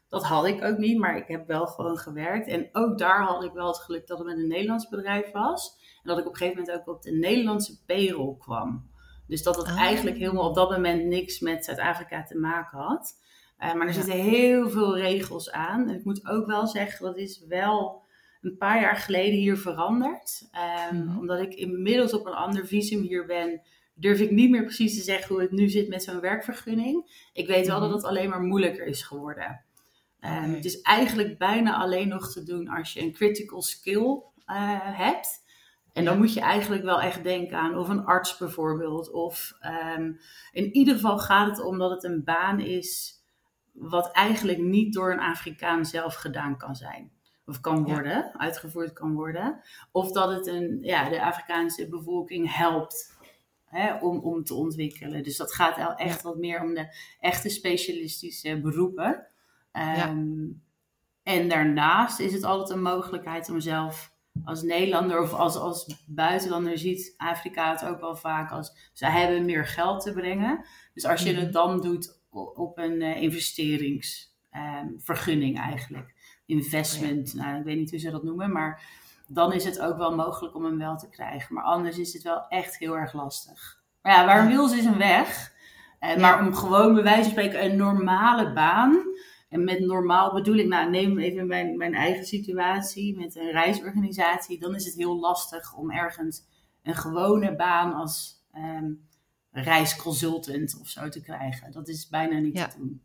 [0.08, 2.48] Dat had ik ook niet, maar ik heb wel gewoon gewerkt.
[2.48, 5.76] En ook daar had ik wel het geluk dat het met een Nederlands bedrijf was.
[6.02, 8.90] En dat ik op een gegeven moment ook op de Nederlandse payroll kwam.
[9.26, 9.80] Dus dat het Ah.
[9.80, 13.12] eigenlijk helemaal op dat moment niks met Zuid-Afrika te maken had.
[13.58, 15.88] Eh, maar er zitten heel veel regels aan.
[15.88, 18.02] En ik moet ook wel zeggen, dat is wel
[18.40, 20.48] een paar jaar geleden hier veranderd.
[20.92, 21.18] Mhm.
[21.18, 23.60] Omdat ik inmiddels op een ander visum hier ben,
[23.94, 27.28] durf ik niet meer precies te zeggen hoe het nu zit met zo'n werkvergunning.
[27.32, 27.88] Ik weet wel Mhm.
[27.88, 29.64] dat het alleen maar moeilijker is geworden.
[30.26, 30.50] Ehm.
[30.50, 35.44] Het is eigenlijk bijna alleen nog te doen als je een critical skill eh, hebt.
[35.92, 39.10] En dan moet je eigenlijk wel echt denken aan of een arts bijvoorbeeld.
[39.10, 40.12] Of ehm,
[40.52, 43.14] in ieder geval gaat het om dat het een baan is
[43.72, 47.14] wat eigenlijk niet door een Afrikaan zelf gedaan kan zijn.
[47.48, 49.60] of kan worden, uitgevoerd kan worden.
[49.92, 53.16] Of dat het een, ja, de Afrikaanse bevolking helpt
[53.64, 55.22] hè, om, om te ontwikkelen.
[55.22, 59.26] Dus dat gaat echt wat meer om de echte specialistische beroepen.
[59.76, 60.46] Ehm,
[61.22, 66.78] en daarnaast is het altijd een mogelijkheid om zelf als Nederlander of als, als buitenlander
[66.78, 70.64] ziet Afrika het ook wel vaak als ze hebben meer geld te brengen.
[70.94, 71.52] Dus als je het mhm.
[71.52, 72.20] dan doet
[72.54, 76.14] op een uh, investeringsvergunning eigenlijk,
[76.46, 78.82] investment, nou, ik weet niet hoe ze dat noemen, maar
[79.28, 81.54] dan is het ook wel mogelijk om hem wel te krijgen.
[81.54, 83.80] Maar anders is het wel echt heel erg lastig.
[84.02, 85.54] Maar ja, waar een wil is een weg.
[86.00, 89.04] Uh, maar om gewoon bij wijze van spreken een normale baan
[89.48, 94.58] en met normaal bedoel ik, nou neem even mijn, mijn eigen situatie met een reisorganisatie.
[94.58, 96.42] Dan is het heel lastig om ergens
[96.82, 99.08] een gewone baan als um,
[99.50, 101.72] reisconsultant of zo te krijgen.
[101.72, 103.02] Dat is bijna niet te doen.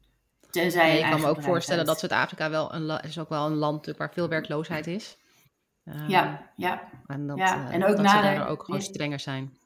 [0.50, 3.98] Tenzij je kan me ook voorstellen dat Zuid-Afrika wel een is ook wel een land
[3.98, 5.18] waar veel werkloosheid is.
[5.84, 6.90] ja, ehm, ja.
[7.08, 7.72] En dat, ja.
[7.72, 9.58] En ook dat na ze daar ook gewoon strenger zijn.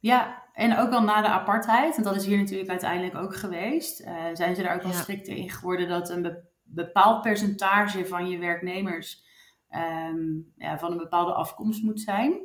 [0.00, 4.00] Ja, en ook al na de apartheid, en dat is hier natuurlijk uiteindelijk ook geweest,
[4.00, 8.38] uh, zijn ze daar ook wel strikter in geworden dat een bepaald percentage van je
[8.38, 9.24] werknemers
[9.68, 10.22] ehm,
[10.56, 12.40] ja, van een bepaalde afkomst moet zijn.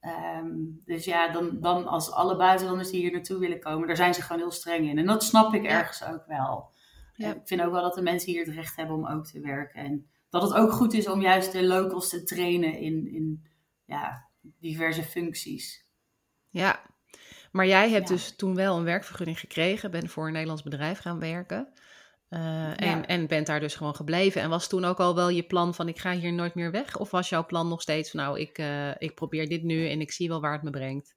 [0.00, 0.50] Ehm,
[0.84, 4.22] dus ja, dan, dan als alle buitenlanders die hier naartoe willen komen, daar zijn ze
[4.22, 4.98] gewoon heel streng in.
[4.98, 6.70] En dat snap ik ergens ook wel.
[7.14, 7.34] Ja.
[7.34, 9.84] Ik vind ook wel dat de mensen hier het recht hebben om ook te werken.
[9.84, 13.46] En dat het ook goed is om juist de locals te trainen in, in
[13.84, 15.89] ja, diverse functies.
[16.50, 16.80] Ja,
[17.52, 21.18] maar jij hebt dus toen wel een werkvergunning gekregen, bent voor een Nederlands bedrijf gaan
[21.18, 21.72] werken.
[22.30, 24.42] Uh, en, en bent daar dus gewoon gebleven.
[24.42, 26.98] En was toen ook al wel je plan van ik ga hier nooit meer weg?
[26.98, 30.00] Of was jouw plan nog steeds van nou, ik, uh, ik probeer dit nu en
[30.00, 31.16] ik zie wel waar het me brengt?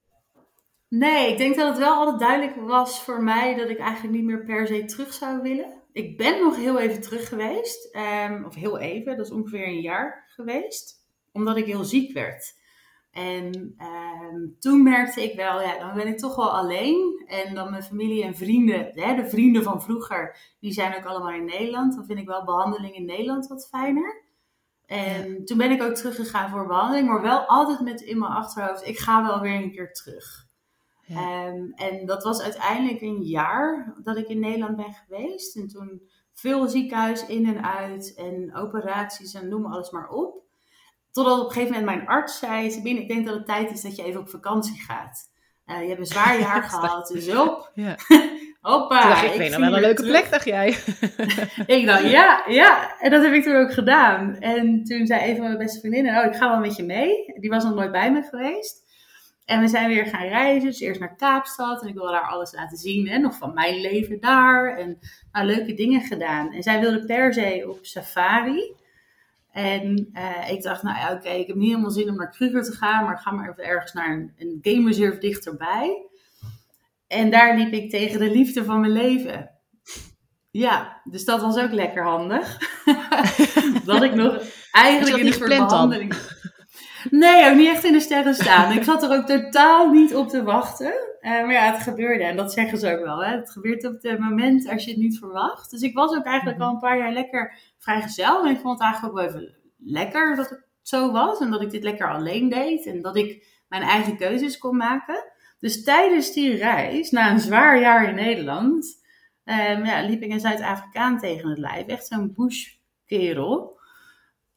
[0.88, 4.24] Nee, ik denk dat het wel altijd duidelijk was voor mij dat ik eigenlijk niet
[4.24, 5.82] meer per se terug zou willen.
[5.92, 7.96] Ik ben nog heel even terug geweest.
[7.96, 11.06] Um, of heel even, dat is ongeveer een jaar geweest.
[11.32, 12.54] Omdat ik heel ziek werd.
[13.14, 17.24] En ehm, toen merkte ik wel, ja, dan ben ik toch wel alleen.
[17.26, 21.32] En dan mijn familie en vrienden, hè, de vrienden van vroeger, die zijn ook allemaal
[21.32, 21.94] in Nederland.
[21.94, 24.22] Dan vind ik wel behandeling in Nederland wat fijner.
[24.86, 28.86] En toen ben ik ook teruggegaan voor behandeling, maar wel altijd met in mijn achterhoofd,
[28.86, 30.46] ik ga wel weer een keer terug.
[31.06, 31.16] Ja.
[31.16, 35.56] Ehm, en dat was uiteindelijk een jaar dat ik in Nederland ben geweest.
[35.56, 40.43] En toen veel ziekenhuis in en uit en operaties en noem alles maar op.
[41.14, 43.82] Totdat op een gegeven moment mijn arts zei: Sabine, ik denk dat het tijd is
[43.82, 45.32] dat je even op vakantie gaat.
[45.66, 47.70] Uh, je hebt een zwaar jaar gehad, dus op.
[47.74, 47.96] Ja.
[48.60, 49.22] Hoppa.
[49.22, 50.68] ik vind wel een leuke plek, dacht jij.
[51.76, 52.98] ik dacht, ja, ja.
[52.98, 54.36] En dat heb ik toen ook gedaan.
[54.36, 57.34] En toen zei een van mijn beste vriendinnen, oh, ik ga wel met je mee.
[57.40, 58.82] Die was nog nooit bij me geweest.
[59.44, 60.68] En we zijn weer gaan reizen.
[60.68, 61.82] Dus eerst naar Kaapstad.
[61.82, 63.06] En ik wilde daar alles laten zien.
[63.06, 64.78] En nog van mijn leven daar.
[64.78, 64.98] En
[65.32, 66.52] nou, leuke dingen gedaan.
[66.52, 68.74] En zij wilde per se op safari.
[69.54, 72.62] En uh, ik dacht, nou ja, oké, ik heb niet helemaal zin om naar Kruger
[72.62, 76.06] te gaan, maar ga maar even ergens naar een, een game reserve dichterbij.
[77.06, 79.50] En daar liep ik tegen de liefde van mijn leven.
[80.50, 82.58] Ja, dus dat was ook lekker handig.
[83.84, 86.14] dat ik nog eigenlijk in de soort behandeling...
[87.10, 88.72] Nee, ook niet echt in de sterren staan.
[88.72, 90.92] Ik zat er ook totaal niet op te wachten.
[91.20, 92.24] Uh, maar ja, het gebeurde.
[92.24, 93.24] En dat zeggen ze ook wel.
[93.24, 93.36] Hè?
[93.36, 95.70] Het gebeurt op het moment als je het niet verwacht.
[95.70, 96.66] Dus ik was ook eigenlijk mhm.
[96.66, 98.44] al een paar jaar lekker vrijgezel.
[98.44, 101.40] En ik vond het eigenlijk ook wel even lekker dat het zo was.
[101.40, 102.86] En dat ik dit lekker alleen deed.
[102.86, 105.24] En dat ik mijn eigen keuzes kon maken.
[105.58, 109.02] Dus tijdens die reis, na een zwaar jaar in Nederland,
[109.44, 111.86] um, ja, liep ik een Zuid-Afrikaan tegen het lijf.
[111.86, 113.78] Echt zo'n bushkerel.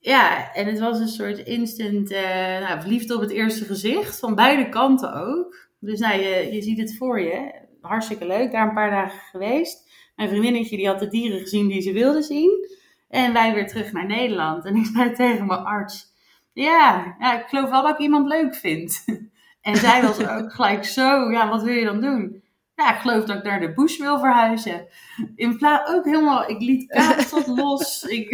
[0.08, 4.20] Ja, en het was een soort instant uh, nou, verliefd op het eerste gezicht.
[4.20, 5.68] Van beide kanten ook.
[5.80, 7.52] Dus nou, je, je ziet het voor je.
[7.82, 8.52] Hartstikke leuk.
[8.52, 9.92] Daar een paar dagen geweest.
[10.16, 12.68] Mijn vriendinnetje die had de dieren gezien die ze wilde zien.
[13.10, 14.66] En wij weer terug naar Nederland.
[14.66, 16.14] En ik zei tegen mijn arts:
[16.54, 19.04] Ja, ja ik geloof wel dat ik iemand leuk vind.
[19.62, 22.44] En zij was ook gelijk zo: Ja, wat wil je dan doen?
[22.76, 24.88] Ja, ik geloof dat ik naar de bush wil verhuizen.
[25.36, 28.04] In plaats ook helemaal, ik liet Kaapstad los.
[28.04, 28.30] Ik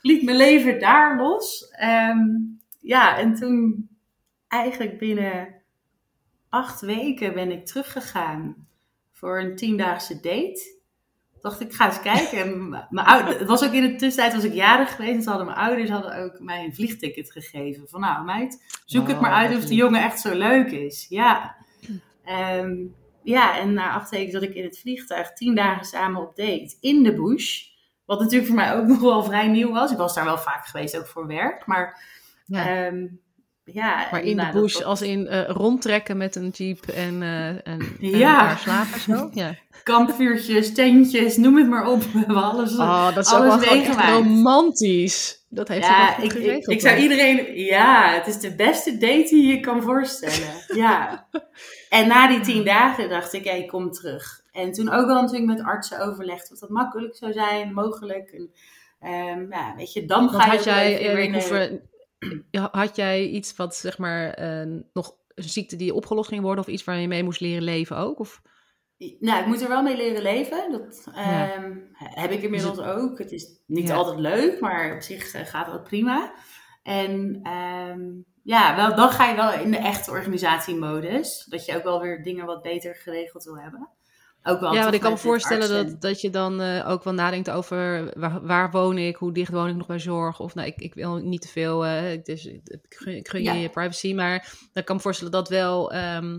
[0.00, 1.74] liet mijn leven daar los.
[1.82, 3.88] Um, ja, en toen
[4.48, 5.54] eigenlijk binnen
[6.48, 8.68] acht weken ben ik teruggegaan
[9.12, 10.78] voor een tiendaagse date
[11.40, 12.68] dacht ik, ga eens kijken.
[12.90, 15.14] mijn ouders, het was ook in de tussentijd was ik jarig geweest.
[15.14, 17.88] En ze hadden mijn ouders hadden ook mij een vliegticket gegeven.
[17.88, 21.06] Van nou meid, zoek het maar uit of de jongen echt zo leuk is.
[21.08, 21.56] Ja.
[22.24, 22.76] Ehm,
[23.22, 26.76] ja, en na acht weken zat ik in het vliegtuig tien dagen samen op date
[26.80, 27.66] in de bush.
[28.08, 29.90] Wat natuurlijk voor mij ook nog wel vrij nieuw was.
[29.90, 31.66] Ik was daar wel vaak geweest, ook voor werk.
[31.66, 32.02] Maar
[32.46, 32.68] ja.
[32.68, 33.06] Ehm,
[33.64, 37.22] ja, maar in de nou, bush, dat- als in eh, rondtrekken met een jeep en,
[37.22, 38.56] eh en, Ja.
[38.56, 39.30] slapen zo.
[39.32, 39.54] Ja.
[39.82, 42.02] kampvuurtjes, tentjes, noem het maar op.
[42.12, 42.76] We hebben alles.
[42.76, 45.46] Oh, dat is alles wel echt romantisch.
[45.50, 46.68] Dat heeft hij ja, goed ik, ik, geregeld.
[46.70, 47.54] ik zou iedereen.
[47.64, 50.54] Ja, het is de beste date die je kan voorstellen.
[50.74, 51.26] Ja.
[51.88, 54.37] En na die tien dagen dacht ik, ja, ik kom terug.
[54.50, 58.30] En toen ook wel natuurlijk met artsen overlegd of dat makkelijk zou zijn, mogelijk.
[58.30, 58.50] En,
[59.00, 61.80] ehm, ja, weet je, dan Want ga je had ook jij, weer er-
[62.50, 66.64] ja, had jij iets wat zeg maar eh, nog een ziekte die opgelost ging worden
[66.64, 68.18] of iets waar je mee moest leren leven ook?
[68.18, 68.42] Of?
[69.20, 70.72] Nou, ik moet er wel mee leren leven.
[70.72, 71.52] Dat Ja.
[71.54, 73.18] ehm, heb ik inmiddels ook.
[73.18, 73.94] Het is niet Ja.
[73.94, 76.32] altijd leuk, maar op zich eh, gaat dat prima.
[76.82, 78.00] En ehm,
[78.42, 81.44] ja, wel, dan ga je wel in de echte organisatiemodus.
[81.44, 83.88] Dat je ook wel weer dingen wat beter geregeld wil hebben.
[84.48, 87.12] Ook wel Ja, want ik kan me voorstellen dat, dat je dan eh, ook wel
[87.14, 90.40] nadenkt over waar, waar woon ik, hoe dicht woon ik nog bij zorg.
[90.40, 93.52] Of nou, ik, ik wil niet te veel, eh, dus ik gun, ik gun Ja.
[93.52, 94.14] Je privacy.
[94.14, 96.38] Maar dan kan me voorstellen dat wel ehm,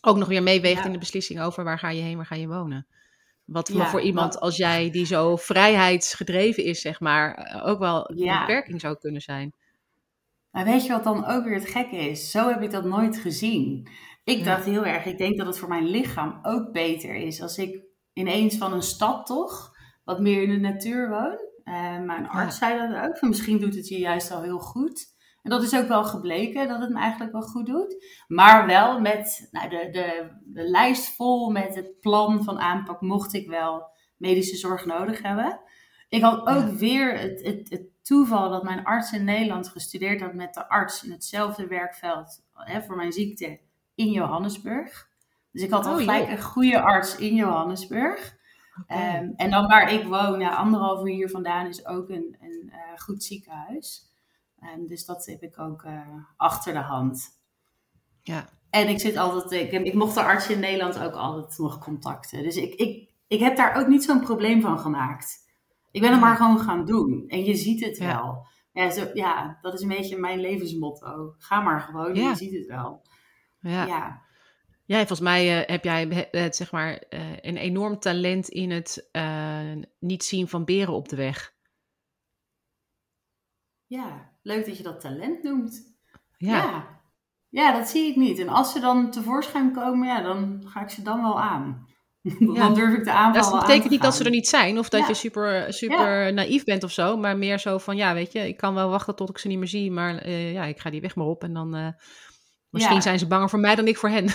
[0.00, 0.84] ook nog weer meeweegt Ja.
[0.86, 2.86] in de beslissing over waar ga je heen, waar ga je wonen.
[3.44, 7.66] Wat voor, Ja, voor iemand wat- als jij, die zo vrijheidsgedreven is, zeg maar, eh,
[7.66, 9.52] ook wel een beperking zou kunnen zijn.
[10.50, 12.30] Maar weet je wat dan ook weer het gekke is?
[12.30, 13.88] Zo heb ik dat nooit gezien.
[14.24, 14.44] Ik Ja.
[14.44, 17.82] dacht heel erg, ik denk dat het voor mijn lichaam ook beter is als ik
[18.12, 19.70] ineens van een stad toch
[20.04, 21.38] wat meer in de natuur woon.
[21.64, 25.18] Eh, mijn arts zei dat ook, van misschien doet het je juist al heel goed.
[25.42, 28.04] En dat is ook wel gebleken, dat het me eigenlijk wel goed doet.
[28.28, 33.34] Maar wel met nou, de, de, de lijst vol met het plan van aanpak, mocht
[33.34, 35.60] ik wel medische zorg nodig hebben.
[36.08, 36.74] Ik had ook Ja.
[36.74, 41.04] weer het, het, het toeval dat mijn arts in Nederland gestudeerd had met de arts
[41.04, 43.60] in hetzelfde werkveld hè, voor mijn ziekte
[44.00, 45.08] in Johannesburg.
[45.52, 46.30] Dus ik had al Oh, gelijk joh.
[46.30, 48.38] een goede arts in Johannesburg.
[48.86, 52.70] Ehm, en dan waar ik woon, ja, anderhalf uur hier vandaan, is ook een, een
[52.72, 54.12] eh, goed ziekenhuis.
[54.60, 56.00] Ehm, dus dat heb ik ook eh,
[56.36, 57.28] achter de hand.
[58.22, 58.48] ja.
[58.70, 62.42] En ik zit altijd, ik, ik mocht de arts in Nederland ook altijd nog contacten.
[62.42, 65.38] Dus ik, ik, ik heb daar ook niet zo'n probleem van gemaakt.
[65.90, 66.26] Ik ben het Ja.
[66.26, 67.24] maar gewoon gaan doen.
[67.28, 68.06] En je ziet het Ja.
[68.16, 68.46] wel.
[68.72, 71.34] Ja, zo, ja, dat is een beetje mijn levensmotto.
[71.38, 72.28] Ga maar gewoon, Ja.
[72.28, 73.02] je ziet het wel.
[73.60, 73.86] Ja.
[73.86, 74.22] Ja.
[74.84, 78.70] Ja, volgens mij eh, heb jij eh, het, zeg maar, eh, een enorm talent in
[78.70, 81.54] het eh, niet zien van beren op de weg.
[83.86, 85.94] ja, leuk dat je dat talent noemt.
[86.36, 87.00] Ja, Ja.
[87.48, 87.72] ja.
[87.78, 88.38] dat zie ik niet.
[88.38, 91.86] En als ze dan tevoorschijn komen, ja, dan ga ik ze dan wel aan.
[92.56, 94.48] dan durf ik de aanval dat wel aan betekent te niet dat ze er niet
[94.48, 95.08] zijn of dat Ja.
[95.08, 98.56] je super, super naïef bent of zo, maar meer zo van, ja, weet je, ik
[98.56, 101.00] kan wel wachten tot ik ze niet meer zie, maar eh, ja, ik ga die
[101.00, 101.88] weg maar op en dan, eh,
[102.70, 103.00] misschien Ja.
[103.02, 104.26] zijn ze banger voor mij dan ik voor hen.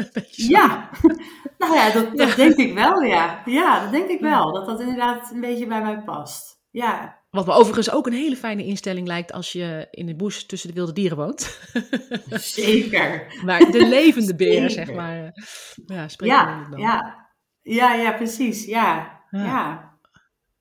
[0.30, 0.90] Ja,
[1.58, 2.36] nou ja, dat, dat Ja.
[2.36, 3.42] denk ik wel, ja.
[3.44, 4.52] Ja, dat denk ik wel.
[4.52, 6.60] Dat dat inderdaad een beetje bij mij past.
[6.70, 10.42] Ja, Wat me overigens ook een hele fijne instelling lijkt als je in de bush
[10.42, 11.58] tussen de wilde dieren woont.
[12.30, 13.40] zeker.
[13.44, 15.16] maar de levende beren, zeg maar.
[15.24, 15.42] eh,
[15.86, 16.80] Ja, Ja, dan.
[16.80, 17.26] ja.
[17.62, 18.64] Ja, ja, precies.
[18.64, 19.44] Ja, Ja.
[19.44, 19.90] ja.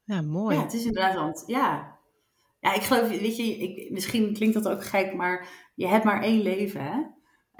[0.03, 0.55] Ja, mooi.
[0.55, 1.97] Ja, het is inderdaad, want ja.
[2.59, 6.21] Ja, ik geloof, weet je, ik, misschien klinkt dat ook gek, maar je hebt maar
[6.21, 6.97] één leven, hè.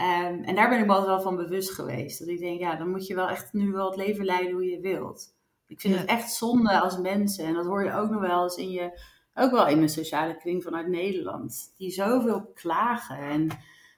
[0.02, 2.20] Ehm, en daar ben ik me altijd wel van bewust geweest.
[2.20, 4.66] Dat ik denk, ja, dan moet je wel echt nu wel het leven leiden hoe
[4.66, 5.36] je wilt.
[5.68, 6.00] Ik vind Ja.
[6.00, 9.02] het echt zonde als mensen, en dat hoor je ook nog wel eens in je,
[9.34, 13.48] ook wel in mijn sociale kring vanuit Nederland, die zoveel klagen en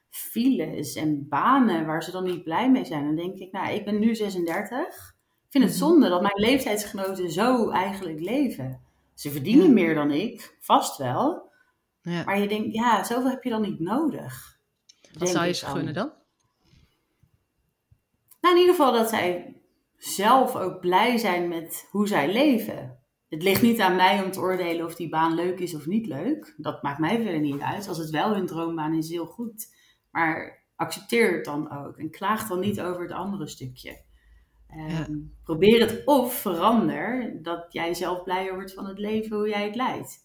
[0.09, 3.05] files en banen waar ze dan niet blij mee zijn.
[3.05, 5.15] Dan denk ik, nou, ik ben nu 36.
[5.45, 5.83] Ik vind het Mhm.
[5.83, 8.81] zonde dat mijn leeftijdsgenoten zo eigenlijk leven.
[9.13, 9.71] Ze verdienen Ja.
[9.73, 11.51] meer dan ik, vast wel.
[12.01, 12.23] Ja.
[12.23, 14.52] Maar je denkt, ja, zoveel heb je dan niet nodig.
[15.17, 15.75] Wat zou je ze dan.
[15.75, 16.11] gunnen dan?
[18.41, 19.55] Nou, in ieder geval dat zij
[19.97, 22.97] zelf ook blij zijn met hoe zij leven.
[23.29, 26.07] Het ligt niet aan mij om te oordelen of die baan leuk is of niet
[26.07, 26.53] leuk.
[26.57, 27.87] Dat maakt mij verder niet uit.
[27.87, 29.75] Als het wel hun droombaan is, heel goed.
[30.11, 31.97] Maar accepteer het dan ook.
[31.97, 34.01] En klaag dan niet over het andere stukje.
[34.67, 35.07] Ehm, Ja.
[35.43, 39.75] Probeer het of verander dat jij zelf blijer wordt van het leven hoe jij het
[39.75, 40.17] leidt.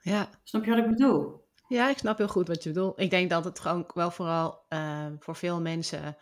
[0.00, 0.28] Ja.
[0.44, 1.37] Snap je wat ik bedoel?
[1.68, 3.00] Ja, ik snap heel goed wat je bedoelt.
[3.00, 6.16] Ik denk dat het gewoon wel vooral eh, voor veel mensen...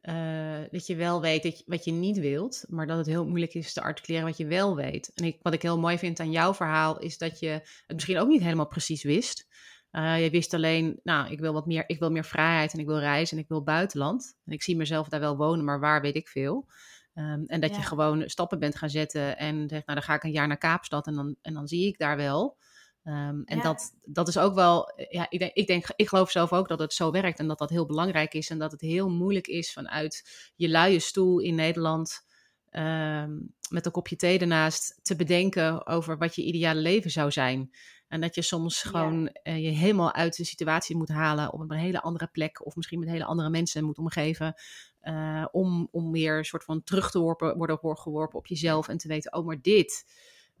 [0.00, 3.26] eh, dat je wel weet dat je- wat je niet wilt, maar dat het heel
[3.26, 5.10] moeilijk is te articuleren wat je wel weet.
[5.14, 8.18] En ik, wat ik heel mooi vind aan jouw verhaal is dat je het misschien
[8.18, 9.48] ook niet helemaal precies wist.
[9.90, 12.86] Eh, je wist alleen, nou, ik wil wat meer, ik wil meer vrijheid en ik
[12.86, 14.36] wil reizen en ik wil buitenland.
[14.44, 16.68] En ik zie mezelf daar wel wonen, maar waar weet ik veel.
[17.14, 20.22] Ehm, en dat je gewoon stappen bent gaan zetten en zegt, nou, dan ga ik
[20.24, 22.56] een jaar naar Kaapstad en dan, en dan zie ik daar wel.
[23.04, 23.62] Ehm, en Ja.
[23.62, 26.78] dat, dat is ook wel, ja, ik, denk, ik, denk, ik geloof zelf ook dat
[26.78, 28.50] het zo werkt en dat dat heel belangrijk is.
[28.50, 32.26] En dat het heel moeilijk is vanuit je luie stoel in Nederland,
[32.70, 33.38] ehm,
[33.70, 37.70] met een kopje thee ernaast, te bedenken over wat je ideale leven zou zijn.
[38.08, 41.70] En dat je soms gewoon eh, je helemaal uit de situatie moet halen op een
[41.70, 42.66] hele andere plek.
[42.66, 44.54] Of misschien met hele andere mensen moet omgeven.
[45.02, 48.88] Uh, om, om weer een soort van terug te worpen, worden geworpen op jezelf.
[48.88, 50.04] En te weten, oh maar dit.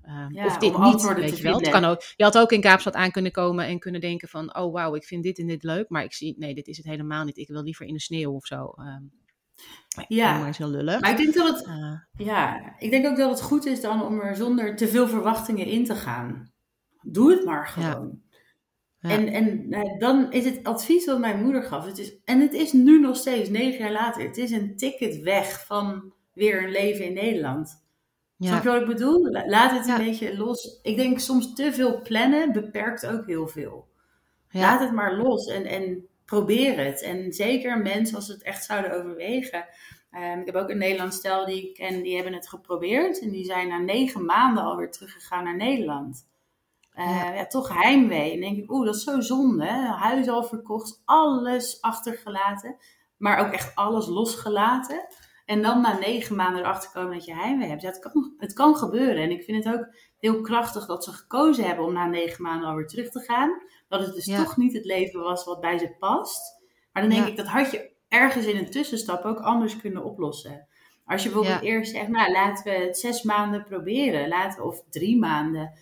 [0.06, 1.58] Uh, of dit niet, weet je wel.
[1.58, 4.56] Het kan ook, je had ook in Kaapstad aan kunnen komen en kunnen denken van...
[4.56, 5.88] oh wauw, ik vind dit en dit leuk.
[5.88, 7.36] Maar ik zie, nee, dit is het helemaal niet.
[7.36, 8.72] Ik wil liever in de sneeuw of zo.
[8.76, 9.02] Ehm,
[10.08, 11.00] ja, maar is heel lullig.
[11.00, 14.04] Maar ik denk, dat het, uh, ja, ik denk ook dat het goed is dan
[14.04, 16.52] om er zonder te veel verwachtingen in te gaan.
[17.02, 18.20] Doe het maar gewoon.
[18.98, 19.10] Ja.
[19.10, 21.86] En, en nou, dan is het advies wat mijn moeder gaf.
[21.86, 24.22] Het is, en het is nu nog steeds, negen jaar later.
[24.22, 27.84] Het is een ticket weg van weer een leven in Nederland.
[28.40, 28.48] Ja.
[28.48, 29.30] Snap je wat ik bedoel?
[29.46, 30.78] Laat het een beetje los.
[30.82, 33.88] Ik denk soms te veel plannen beperkt ook heel veel.
[34.50, 37.02] Laat het maar los en, en probeer het.
[37.02, 39.64] En zeker mensen als ze het echt zouden overwegen.
[40.12, 43.20] Um, ik heb ook een Nederlands stel die ik ken, die hebben het geprobeerd.
[43.20, 46.28] En die zijn na negen maanden alweer teruggegaan naar Nederland.
[46.94, 47.46] Uh, ja.
[47.46, 48.32] toch heimwee.
[48.32, 49.66] En denk ik, oeh, dat is zo zonde.
[49.98, 52.76] Huis al verkocht, alles achtergelaten.
[53.16, 55.06] Maar ook echt alles losgelaten.
[55.50, 57.82] En dan na negen maanden erachter komen dat je heimwee hebt.
[57.82, 59.22] Ja, het, kan, het kan gebeuren.
[59.22, 62.68] En ik vind het ook heel krachtig dat ze gekozen hebben om na negen maanden
[62.68, 63.62] alweer terug te gaan.
[63.88, 66.60] Dat het dus toch niet het leven was wat bij ze past.
[66.92, 70.68] Maar dan denk ik, dat had je ergens in een tussenstap ook anders kunnen oplossen.
[71.06, 74.28] Als je bijvoorbeeld eerst zegt, nou laten we het zes maanden proberen.
[74.28, 75.72] Laten we, of drie maanden.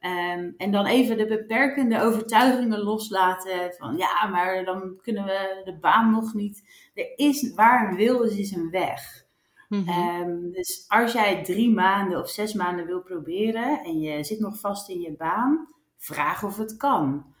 [0.00, 3.74] Um, en dan even de beperkende overtuigingen loslaten.
[3.78, 6.62] Van ja, maar dan kunnen we de baan nog niet.
[6.94, 9.26] Er is waar een wil is, is een weg.
[9.68, 14.40] Mm um, dus als jij drie maanden of zes maanden wil proberen en je zit
[14.40, 17.34] nog vast in je baan, vraag of het kan.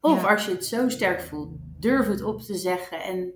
[0.00, 3.32] Of als je het zo sterk voelt, durf het op te zeggen en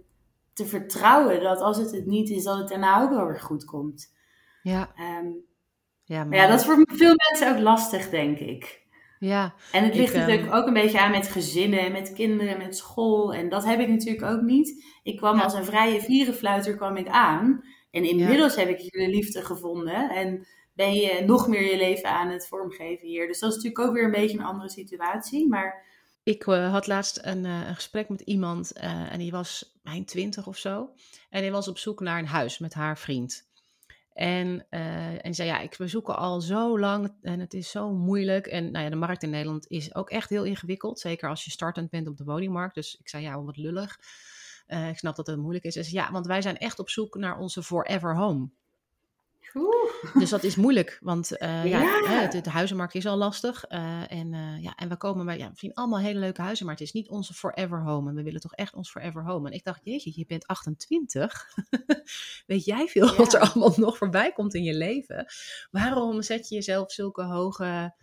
[0.52, 3.64] te vertrouwen dat als het het niet is, dat het daarna ook wel weer goed
[3.64, 4.14] komt.
[4.62, 4.90] Ja.
[5.20, 5.44] Um,
[6.06, 8.84] ja, maar ja, dat is voor veel mensen ook lastig, denk ik.
[9.18, 9.54] Ja.
[9.72, 13.34] En het ligt natuurlijk ook een beetje aan met gezinnen, met kinderen, met school.
[13.34, 14.84] En dat heb ik natuurlijk ook niet.
[15.02, 17.64] Ik kwam als een vrije vierenfluiter kwam ik aan.
[17.90, 20.10] En inmiddels heb ik hier de liefde gevonden.
[20.10, 23.26] En ben je nog meer je leven aan het vormgeven hier.
[23.26, 25.48] Dus dat is natuurlijk ook weer een beetje een andere situatie.
[25.48, 25.84] Maar
[26.22, 30.04] ik uh, had laatst een, uh, een, gesprek met iemand uh, en die was mijn
[30.04, 30.90] twintig of zo.
[31.30, 33.46] En die was op zoek naar een huis met haar vriend.
[34.16, 34.66] En,
[35.20, 38.46] en zei, ja, ik, we zoeken al zo lang en het is zo moeilijk.
[38.46, 41.00] En nou ja, de markt in Nederland is ook echt heel ingewikkeld.
[41.00, 42.74] Zeker als je startend bent op de woningmarkt.
[42.74, 43.98] Dus ik zei, ja, wat lullig.
[44.66, 45.90] ik snap dat het moeilijk is.
[45.90, 48.50] Ja, want wij zijn echt op zoek naar onze forever home.
[50.14, 52.26] Dus dat is moeilijk, want uh, ja, ja.
[52.26, 53.64] de, de, huizenmarkt is al lastig.
[53.70, 56.66] Uh, en, uh, ja, en we komen bij, ja, we zien allemaal hele leuke huizen,
[56.66, 58.08] maar het is niet onze forever home.
[58.08, 59.48] En we willen toch echt ons forever home.
[59.48, 61.46] En ik dacht, jeetje, je bent 28.
[62.46, 63.16] Weet jij veel ja.
[63.16, 65.26] wat er allemaal nog voorbij komt in je leven?
[65.70, 67.94] Waarom zet je jezelf zulke hoge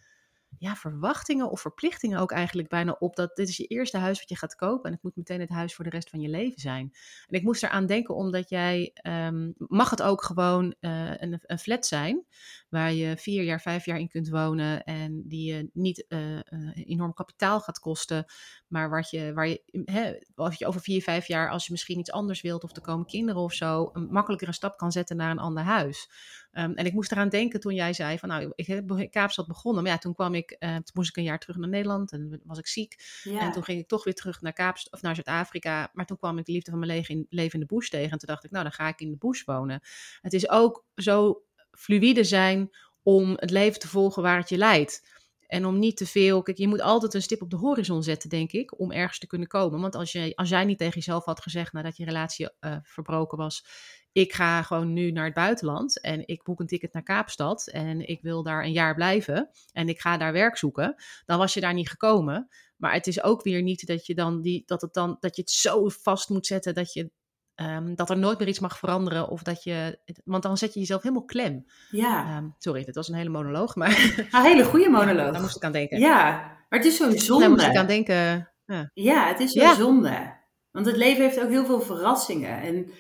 [0.60, 4.30] ja, verwachtingen of verplichtingen ook eigenlijk bijna op dat dit is je eerste huis wat
[4.30, 6.60] je gaat kopen en het moet meteen het huis voor de rest van je leven
[6.60, 6.94] zijn.
[7.28, 11.60] En ik moest eraan denken omdat jij, um, mag het ook gewoon uh, een, een,
[11.60, 12.26] flat zijn
[12.70, 16.42] waar je vier jaar, vijf jaar in kunt wonen en die je niet uh, uh,
[16.74, 18.26] enorm kapitaal gaat kosten,
[18.68, 22.12] maar wat je, waar je, als je over vier, vijf jaar, als je misschien iets
[22.12, 25.39] anders wilt of er komen kinderen of zo, een makkelijkere stap kan zetten naar een
[25.39, 26.10] ander huis.
[26.56, 29.48] Um, en ik moest eraan denken toen jij zei van nou, ik heb in Kaapstad
[29.48, 29.84] begonnen.
[29.84, 32.42] Maar ja, toen kwam ik, uh, toen moest ik een jaar terug naar Nederland en
[32.44, 33.22] was ik ziek.
[33.24, 33.39] Ja.
[33.39, 35.89] En toen ging ik toch weer terug naar Kaapstad of naar Zuid-Afrika.
[35.94, 38.12] Maar toen kwam ik de liefde van mijn leven in, leven in de bush tegen.
[38.12, 39.82] En toen dacht ik, nou dan ga ik in de bush wonen.
[40.22, 42.70] Het is ook zo fluïde zijn
[43.04, 45.22] om het leven te volgen waar het je leidt.
[45.48, 46.42] En om niet te veel.
[46.42, 49.28] Kijk, je moet altijd een stip op de horizon zetten, denk ik, om ergens te
[49.28, 49.82] kunnen komen.
[49.82, 53.38] Want als, je, als jij niet tegen jezelf had gezegd nadat je relatie uh, verbroken
[53.38, 53.66] was
[54.13, 58.08] ik ga gewoon nu naar het buitenland en ik boek een ticket naar Kaapstad en
[58.08, 60.95] ik wil daar een jaar blijven en ik ga daar werk zoeken,
[61.26, 62.47] dan was je daar niet gekomen.
[62.78, 65.41] Maar het is ook weer niet dat je dan die, dat het dan dat je
[65.41, 67.12] het zo vast moet zetten dat je
[67.56, 70.80] um, dat er nooit meer iets mag veranderen of dat je, want dan zet je
[70.80, 71.65] jezelf helemaal klem.
[71.89, 72.38] Ja.
[72.38, 74.15] Um, sorry, dit was een hele monoloog, maar.
[74.32, 75.32] Een hele goede monoloog.
[75.32, 75.99] Daar moest ik aan denken.
[75.99, 76.32] Ja,
[76.69, 77.41] maar het is zo zonde.
[77.41, 78.52] Daar moest ik aan denken.
[78.65, 79.76] Ja, ja het is zo ja.
[79.76, 80.41] zonde.
[80.71, 82.91] Want het leven heeft ook heel veel verrassingen en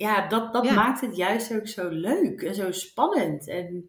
[0.00, 0.74] ja, dat, dat ja.
[0.74, 3.48] maakt het juist ook zo leuk en zo spannend.
[3.48, 3.88] En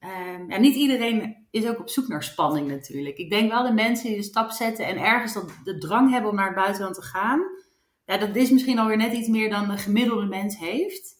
[0.00, 3.16] um, ja, niet iedereen is ook op zoek naar spanning natuurlijk.
[3.16, 6.30] Ik denk wel de mensen die de stap zetten en ergens dat de drang hebben
[6.30, 7.40] om naar het buitenland te gaan.
[8.04, 11.14] Ja, dat is misschien alweer net iets meer dan de gemiddelde mens heeft.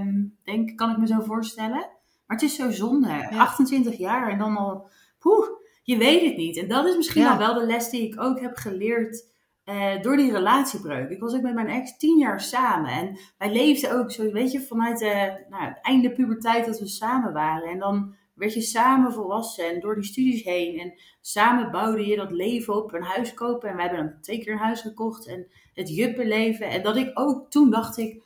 [0.00, 1.88] Um, denk, kan ik me zo voorstellen.
[2.26, 3.08] Maar het is zo zonde.
[3.08, 3.38] Ja.
[3.38, 5.46] 28 jaar en dan al, poeh,
[5.82, 6.56] je weet het niet.
[6.56, 9.24] En dat is misschien al wel de les die ik ook heb geleerd
[9.68, 11.10] uh, door die relatiebreuk.
[11.10, 12.90] Ik was ook met mijn ex tien jaar samen.
[12.90, 15.00] En wij leefden ook zo, weet je, vanuit
[15.48, 17.68] nou, het einde puberteit dat we samen waren.
[17.68, 20.78] En dan werd je samen volwassen en door die studies heen.
[20.78, 23.68] En samen bouwde je dat leven op, een huis kopen.
[23.68, 26.68] En wij hebben dan twee keer een huis gekocht en het juppenleven.
[26.68, 28.22] En dat ik ook, toen dacht ik,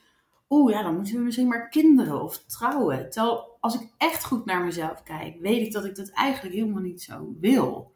[0.49, 3.11] oeh ja, dan moeten we misschien maar kinderen of trouwen.
[3.11, 6.83] Terwijl als ik echt goed naar mezelf kijk, weet ik dat ik dat eigenlijk helemaal
[6.83, 7.95] niet zo wil.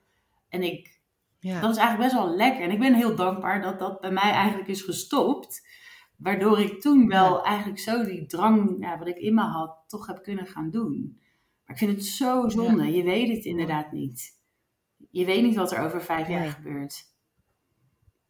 [0.48, 0.95] En ik,
[1.46, 1.60] ja.
[1.60, 2.62] dat is eigenlijk best wel lekker.
[2.62, 5.68] En ik ben heel dankbaar dat dat bij mij eigenlijk is gestopt.
[6.16, 10.06] Waardoor ik toen wel eigenlijk zo die drang, ja, wat ik in me had, toch
[10.06, 11.20] heb kunnen gaan doen.
[11.64, 12.92] Maar ik vind het zo zonde.
[12.92, 14.40] Je weet het inderdaad niet.
[15.10, 17.14] Je weet niet wat er over vijf jaar gebeurt.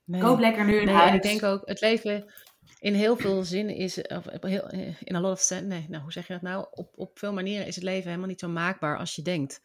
[0.05, 0.21] Nee.
[0.21, 1.15] Koop lekker nu een nee, huis.
[1.15, 2.33] Ik denk ook, het leven
[2.81, 4.69] in heel veel zinnen is, of heel,
[5.05, 6.67] in a lot of sense, nee, nou hoe zeg je dat nou?
[6.71, 9.63] Op, op veel manieren is het leven helemaal niet zo maakbaar als je denkt.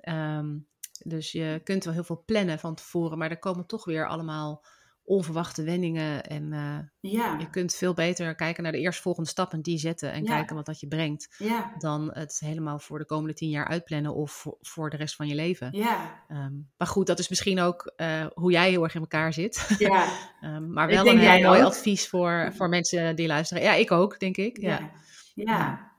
[0.00, 0.56] Ehm,
[1.04, 4.64] dus je kunt wel heel veel plannen van tevoren, maar er komen toch weer allemaal
[5.06, 6.24] onverwachte wendingen.
[6.24, 7.36] En uh, ja.
[7.38, 10.80] je kunt veel beter kijken naar de eerstvolgende stappen die zetten en kijken wat dat
[10.80, 11.34] je brengt.
[11.38, 11.72] Ja.
[11.78, 15.26] Dan het helemaal voor de komende tien jaar uitplannen of voor, voor de rest van
[15.26, 15.68] je leven.
[15.72, 16.24] Ja.
[16.28, 19.74] Um, maar goed, dat is misschien ook uh, hoe jij heel erg in elkaar zit.
[19.78, 20.08] Ja.
[20.40, 23.62] um, maar wel een heel mooi advies voor, voor mensen die luisteren.
[23.62, 24.60] Ja, ik ook, denk ik.
[24.60, 24.90] Ja,
[25.34, 25.92] ja.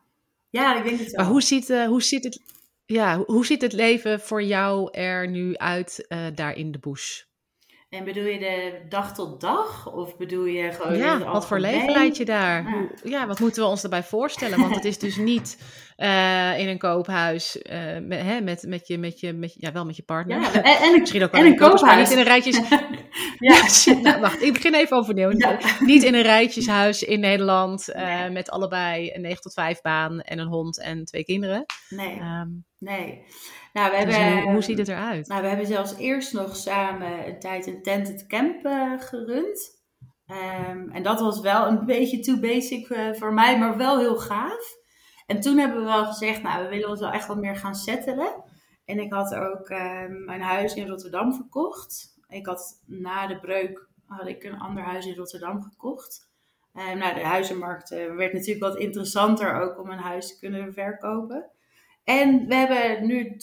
[0.50, 0.78] ja.
[0.78, 1.24] ik denk het wel.
[1.24, 2.56] Maar hoe ziet, uh, hoe ziet het...
[2.90, 7.22] Ja, hoe ziet het leven voor jou er nu uit daar in de bush?
[7.90, 9.94] En bedoel je de dag tot dag?
[9.94, 10.98] Of bedoel je gewoon.
[10.98, 12.64] Ja, wat voor leven leid je daar?
[12.64, 12.88] Ja.
[13.04, 13.28] ja.
[13.28, 14.60] wat moeten we ons erbij voorstellen?
[14.60, 15.58] Want het is dus niet
[15.98, 19.86] uh, in een koophuis uh, met, hè, met, met, je, met, je, met ja, wel
[19.86, 20.42] met je partner.
[20.42, 22.60] Ja, en, en, Misschien ook wel in een koophuis, niet in een rijtjes.
[23.40, 23.94] ja.
[24.02, 25.32] nou, wacht, ik begin even overnieuw.
[25.38, 25.60] Ja.
[25.80, 30.40] Niet in een rijtjeshuis in Nederland uh, met allebei een 9 tot 5 baan en
[30.40, 31.66] een hond en twee kinderen.
[31.90, 32.20] Nee.
[32.20, 33.26] Um, nee.
[33.74, 35.28] Nou, we dus hebben, hoe, hoe, ziet het eruit?
[35.28, 39.76] Nou, we hebben zelfs eerst nog samen een tijd een tented camp uh, gerund.
[40.28, 44.18] Um, en dat was wel een beetje too basic uh, voor mij, maar wel heel
[44.18, 44.76] gaaf.
[45.26, 47.76] En toen hebben we wel gezegd, nou, we willen ons wel echt wat meer gaan
[47.76, 48.44] settelen.
[48.86, 52.16] En ik had ook um, mijn huis in Rotterdam verkocht.
[52.28, 56.30] Ik had na de breuk had ik een ander huis in Rotterdam gekocht.
[56.74, 60.74] Um, nou, de huizenmarkt uh, werd natuurlijk wat interessanter ook om een huis te kunnen
[60.74, 61.52] verkopen.
[62.08, 63.38] En we hebben nu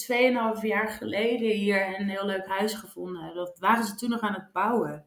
[0.56, 3.34] 2,5 jaar geleden hier een heel leuk huis gevonden.
[3.34, 5.06] Dat waren ze toen nog aan het bouwen.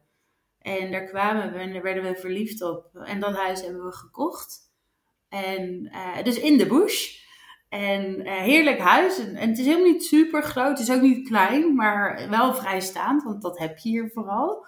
[0.58, 2.90] En daar kwamen we en daar werden we verliefd op.
[2.94, 4.60] En dat huis hebben we gekocht.
[5.28, 7.24] En uh, dus in de bush.
[7.68, 9.18] En uh, heerlijk huis.
[9.18, 10.78] En, en, het is helemaal niet super groot.
[10.78, 13.22] Het is ook niet klein, maar wel vrijstaand.
[13.22, 14.66] Want dat heb je hier vooral.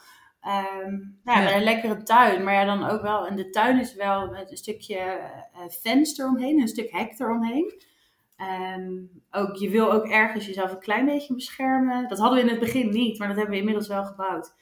[0.82, 2.44] Um, nou, ja, een lekkere tuin.
[2.44, 3.26] Maar ja, dan ook wel.
[3.26, 6.60] En de tuin is wel met een stukje uh, venster omheen.
[6.60, 7.88] Een stuk hek eromheen.
[8.76, 12.08] Um, ook, je wil ook ergens jezelf een klein beetje beschermen.
[12.08, 14.54] Dat hadden we in het begin niet, maar dat hebben we inmiddels wel gebouwd.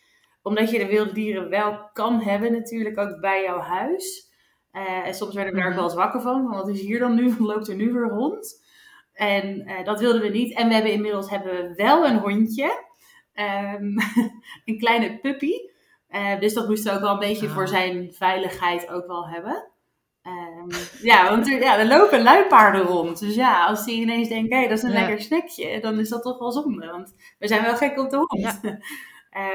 [0.42, 4.32] Omdat je de wilde dieren wel kan hebben natuurlijk ook bij jouw huis.
[4.72, 5.82] Uh, en soms werden we daar ook mhm.
[5.82, 6.42] wel eens wakker van.
[6.42, 7.34] Want wat is hier dan nu?
[7.38, 8.66] loopt er nu weer rond?
[9.12, 10.54] En uh, dat wilden we niet.
[10.54, 12.86] En we hebben inmiddels hebben we wel een hondje.
[13.34, 13.94] Um,
[14.64, 15.52] een kleine puppy.
[16.10, 17.68] Uh, dus dat moesten we ook wel een beetje voor ah.
[17.68, 19.70] zijn veiligheid ook wel hebben.
[20.28, 20.66] Um,
[21.02, 23.18] ja, want er, ja, er lopen luipaarden rond.
[23.18, 26.08] Dus ja, als die ineens denken, hé, hey, dat is een lekker snackje, dan is
[26.08, 26.86] dat toch wel zonde.
[26.86, 28.58] Want we zijn wel gek op de hond.
[28.62, 28.78] Ja.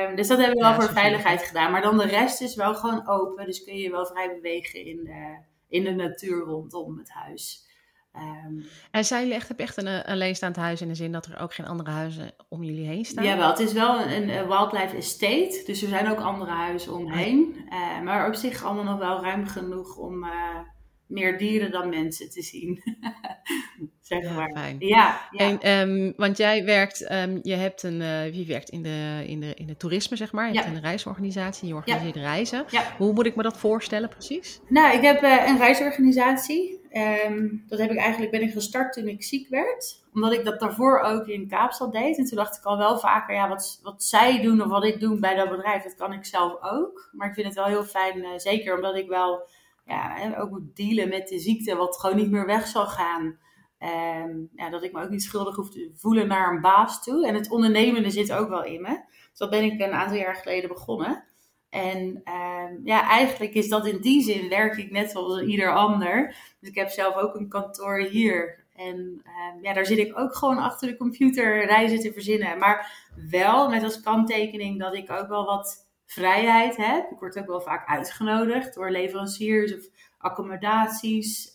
[0.08, 1.72] um, dus dat hebben we wel voor veiligheid gedaan.
[1.72, 3.46] Maar dan de rest is wel gewoon open.
[3.46, 7.72] Dus kun je wel vrij bewegen in de, in de natuur rondom het huis.
[8.16, 11.40] Um, en jullie echt, heb echt een, een alleenstaand huis in de zin dat er
[11.40, 13.24] ook geen andere huizen om jullie heen staan?
[13.24, 13.50] Ja, wel.
[13.50, 17.56] Het is wel een, een wildlife estate, dus er zijn ook andere huizen omheen.
[17.70, 20.60] Uh, maar op zich allemaal nog wel ruim genoeg om uh,
[21.08, 22.82] meer dieren dan mensen te zien.
[24.04, 24.52] zeg ja, maar.
[24.54, 24.76] Fijn.
[24.80, 25.60] Ja, ja.
[25.62, 29.40] En, um, want jij werkt, um, je hebt een, uh, wie werkt in de, in,
[29.40, 30.48] de, in de toerisme, zeg maar.
[30.48, 30.62] Je ja.
[30.62, 32.66] hebt een reisorganisatie, je organiseert reizen.
[32.98, 34.60] Hoe moet ik me dat voorstellen precies?
[34.68, 36.82] Nou, ik heb een reisorganisatie.
[37.26, 40.02] Um, dat heb ik eigenlijk, ben ik gestart toen ik ziek werd.
[40.14, 42.18] Omdat ik dat daarvoor ook in Kaapstad deed.
[42.18, 45.00] En toen dacht ik al wel vaker, ja, wat, wat zij doen of wat ik
[45.00, 47.10] doe bij dat bedrijf, dat kan ik zelf ook.
[47.12, 49.50] Maar ik vind het wel heel fijn, uh, zeker omdat ik wel
[49.86, 53.38] ja, ook moet dealen met de ziekte, wat gewoon niet meer weg zal gaan.
[53.84, 57.28] Um, ja, dat ik me ook niet schuldig hoef te voelen naar een baas toe.
[57.28, 59.02] En het ondernemende zit ook wel in me.
[59.30, 61.24] Dus dat ben ik een aantal jaar geleden begonnen.
[61.70, 66.36] En uh, ja, eigenlijk is dat in die zin werk ik net zoals ieder ander.
[66.60, 68.66] Dus ik heb zelf ook een kantoor hier.
[68.76, 72.58] En uh, ja, daar zit ik ook gewoon achter de computer reizen te verzinnen.
[72.58, 77.12] Maar wel met als kanttekening dat ik ook wel wat vrijheid heb.
[77.12, 79.86] Ik word ook wel vaak uitgenodigd door leveranciers of
[80.18, 81.54] accommodaties.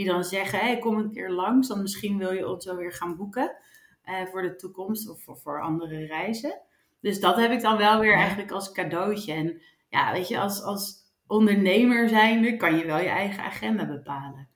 [0.00, 1.68] Die dan zeggen, hey, kom een keer langs.
[1.68, 3.56] Dan misschien wil je ons wel weer gaan boeken
[4.04, 6.60] uh, voor de toekomst of voor, voor andere reizen.
[7.00, 9.32] Dus dat heb ik dan wel weer eigenlijk als cadeautje.
[9.32, 10.94] En ja, weet je, als, als
[11.26, 14.48] ondernemer zijnde kan je wel je eigen agenda bepalen.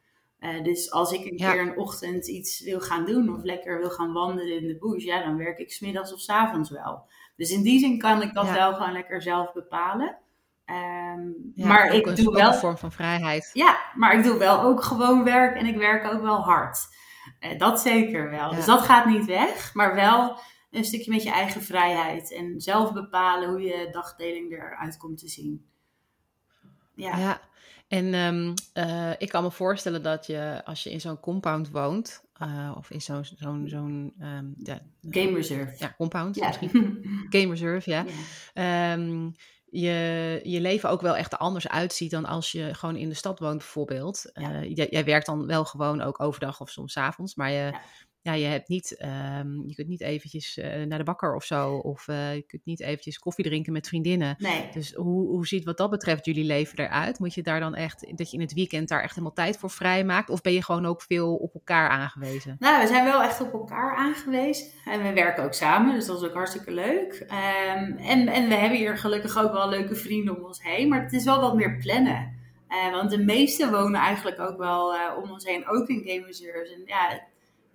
[0.62, 4.12] dus als ik een keer een ochtend iets wil gaan doen of lekker wil gaan
[4.12, 7.08] wandelen in de bush, ja, dan werk ik smiddags of s avonds wel.
[7.36, 10.18] Dus in die zin kan ik dat wel gewoon lekker zelf bepalen.
[10.66, 13.50] Um, maar ik doe wel een vorm van vrijheid.
[13.52, 16.78] Ja, maar ik doe wel ook gewoon werk en ik werk ook wel hard.
[17.40, 18.54] Uh, dat zeker wel.
[18.54, 20.38] Dus dat gaat niet weg, maar wel
[20.70, 25.28] een stukje met je eigen vrijheid en zelf bepalen hoe je dagdeling eruit komt te
[25.28, 25.66] zien.
[26.94, 27.16] Ja.
[27.16, 27.40] ja.
[27.88, 32.24] En um, uh, ik kan me voorstellen dat je, als je in zo'n compound woont,
[32.42, 35.74] uh, of in zo'n zo'n zo'n um, ja, game reserve.
[35.78, 36.46] Ja, compound ja.
[36.46, 36.70] misschien.
[37.34, 38.04] game reserve, ja.
[38.54, 38.92] ja.
[38.92, 39.34] Um,
[39.80, 43.38] je, je leven ook wel echt anders uitziet dan als je gewoon in de stad
[43.38, 44.30] woont, bijvoorbeeld.
[44.32, 44.50] Ja.
[44.50, 47.80] Uh, jij, jij, werkt dan wel gewoon ook overdag of soms avonds, maar je, ja
[48.24, 49.04] ja, je hebt niet,
[49.38, 51.76] um, je kunt niet eventjes uh, naar de bakker of zo.
[51.76, 54.34] Of uh, je kunt niet eventjes koffie drinken met vriendinnen.
[54.38, 54.68] Nee.
[54.72, 57.18] Dus hoe, hoe ziet wat dat betreft jullie leven eruit?
[57.18, 59.70] Moet je daar dan echt, dat je in het weekend daar echt helemaal tijd voor
[59.70, 60.30] vrij maakt?
[60.30, 62.56] Of ben je gewoon ook veel op elkaar aangewezen?
[62.58, 64.66] Nou, we zijn wel echt op elkaar aangewezen.
[64.84, 67.20] En we werken ook samen, dus dat is ook hartstikke leuk.
[67.20, 70.88] Um, en, en we hebben hier gelukkig ook wel leuke vrienden om ons heen.
[70.88, 72.42] Maar het is wel wat meer plannen.
[72.68, 76.72] Uh, want de meesten wonen eigenlijk ook wel om ons heen, ook in game reserves.
[76.72, 77.20] En ja,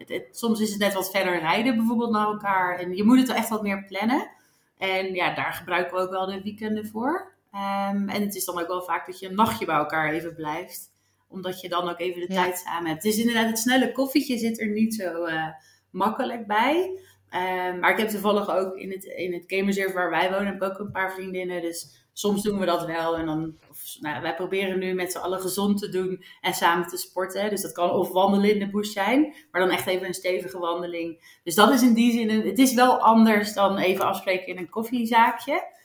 [0.08, 2.80] het, soms is het net wat verder rijden bijvoorbeeld naar elkaar.
[2.80, 4.30] En je moet het echt wat meer plannen.
[4.78, 7.38] En ja, daar gebruiken we ook wel de weekenden voor.
[7.54, 10.36] Um, en het is dan ook wel vaak dat je een nachtje bij elkaar even
[10.36, 10.92] blijft.
[11.28, 13.04] Omdat je dan ook even de tijd samen hebt.
[13.04, 15.48] Het is inderdaad, het snelle koffietje zit er niet zo uh,
[15.90, 17.00] makkelijk bij.
[17.34, 20.56] Um, maar ik heb toevallig ook in het, in het gamereserve waar wij wonen, heb
[20.56, 21.62] ik ook een paar vriendinnen.
[21.62, 23.18] Dus soms doen we dat wel.
[23.18, 23.58] En dan,
[24.00, 27.50] nou, wij proberen nu met z'n allen gezond te doen en samen te sporten.
[27.50, 30.60] Dus dat kan of wandelen in de bush zijn, maar dan echt even een stevige
[30.60, 31.40] wandeling.
[31.44, 34.58] Dus dat is in die zin, een, het is wel anders dan even afspreken in
[34.58, 35.78] een koffiezaakje.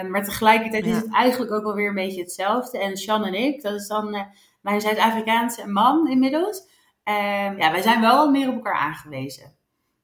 [0.00, 2.78] Um, maar tegelijkertijd is het eigenlijk ook wel weer een beetje hetzelfde.
[2.78, 4.22] En Sean en ik, dat is dan uh,
[4.60, 6.60] mijn Zuid-Afrikaanse man inmiddels.
[7.04, 9.54] Um, ja, wij zijn wel wat meer op elkaar aangewezen.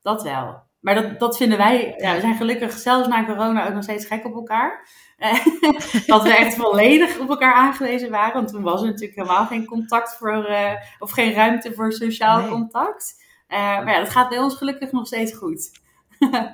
[0.02, 0.62] Dat wel.
[0.80, 4.06] Maar dat, dat vinden wij, ja, we zijn gelukkig zelfs na corona ook nog steeds
[4.06, 4.88] gek op elkaar.
[6.06, 8.34] dat we echt volledig op elkaar aangewezen waren.
[8.34, 12.48] Want toen was er natuurlijk helemaal geen contact voor, uh, of geen ruimte voor sociaal
[12.48, 13.22] contact.
[13.48, 15.70] Uh, maar ja, dat gaat bij ons gelukkig nog steeds goed.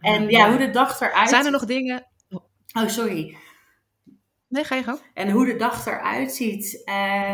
[0.00, 1.28] en ja, hoe de dag eruit...
[1.28, 2.06] Zijn er nog dingen...
[2.72, 3.36] Oh, sorry.
[4.48, 5.00] Nee, ga je gang.
[5.14, 6.82] En hoe de dag eruit ziet.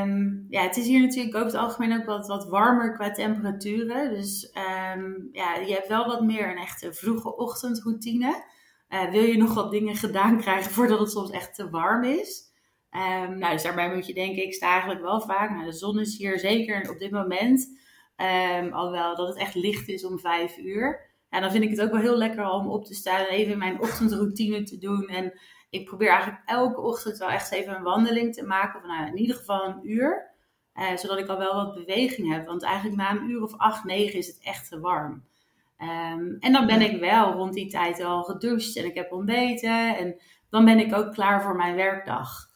[0.01, 4.11] Um, ja, het is hier natuurlijk over het algemeen ook wat, wat warmer qua temperaturen.
[4.11, 4.53] Dus
[4.95, 8.45] um, ja, je hebt wel wat meer een echte vroege ochtendroutine.
[8.93, 12.51] Uh, wil je nog wat dingen gedaan krijgen voordat het soms echt te warm is?
[12.91, 15.65] Um, nou, dus daarbij moet je denken, ik sta eigenlijk wel vaak.
[15.65, 17.81] De zon is hier zeker op dit moment.
[18.17, 21.11] Um, alhoewel dat het echt licht is om vijf uur.
[21.29, 23.59] En dan vind ik het ook wel heel lekker om op te staan en even
[23.59, 25.09] mijn ochtendroutine te doen.
[25.09, 25.41] En
[25.71, 28.81] ik probeer eigenlijk elke ochtend wel echt even een wandeling te maken.
[28.81, 30.31] Van nou, in ieder geval een uur.
[30.75, 32.47] Uh, zodat ik al wel wat beweging heb.
[32.47, 35.25] Want eigenlijk na een uur of acht, negen is het echt te warm.
[35.83, 39.97] Um, en dan ben ik wel rond die tijd al gedoucht en ik heb ontbeten.
[39.97, 40.21] En
[40.51, 42.51] dan ben ik ook klaar voor mijn werkdag.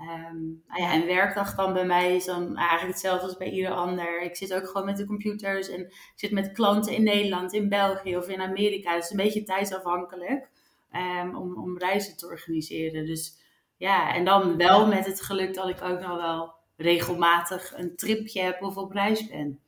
[0.00, 3.70] Um, nou ja, een werkdag dan bij mij is dan eigenlijk hetzelfde als bij ieder
[3.70, 4.22] ander.
[4.22, 7.68] Ik zit ook gewoon met de computers en ik zit met klanten in Nederland, in
[7.68, 8.96] België of in Amerika.
[8.96, 10.48] Dus een beetje tijdsafhankelijk
[10.92, 13.06] um, om, om reizen te organiseren.
[13.06, 13.36] Dus
[13.76, 18.40] ja, en dan wel met het geluk dat ik ook nog wel regelmatig een tripje
[18.40, 19.60] heb of op reis ben.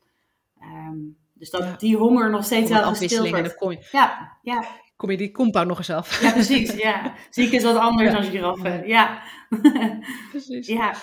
[0.62, 3.54] Um, dus dat die honger nog steeds wel gestild wordt.
[3.54, 4.64] Kom je, ja, ja.
[4.96, 6.22] Kom je die compound nog eens af.
[6.22, 6.72] Ja, precies.
[6.74, 7.14] Ja.
[7.30, 8.86] Ziek is wat anders als je eraf bent.
[8.86, 9.22] Ja.
[10.30, 10.66] Precies.
[10.66, 10.94] Ja.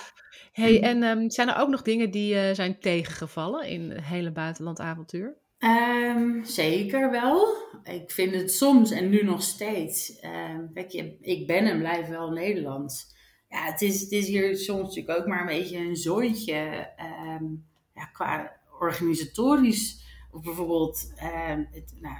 [0.52, 4.32] Hey, en um, zijn er ook nog dingen die uh, zijn tegengevallen in het hele
[4.32, 5.36] buitenlandavontuur?
[5.58, 7.56] Um, zeker wel.
[7.84, 10.22] Ik vind het soms en nu nog steeds.
[10.24, 13.06] Um, kijk, ik ben en blijf wel Nederlands.
[13.48, 16.88] Ja, het is, het is hier soms natuurlijk ook maar een beetje een zooitje.
[17.94, 22.16] Ja, qua organisatorisch of bijvoorbeeld, ehm, het, nou,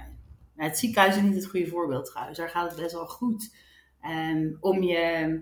[0.55, 2.37] nou, het ziekenhuis is niet het goede voorbeeld trouwens.
[2.37, 3.55] Daar gaat het best wel goed.
[4.05, 5.41] Um, om je,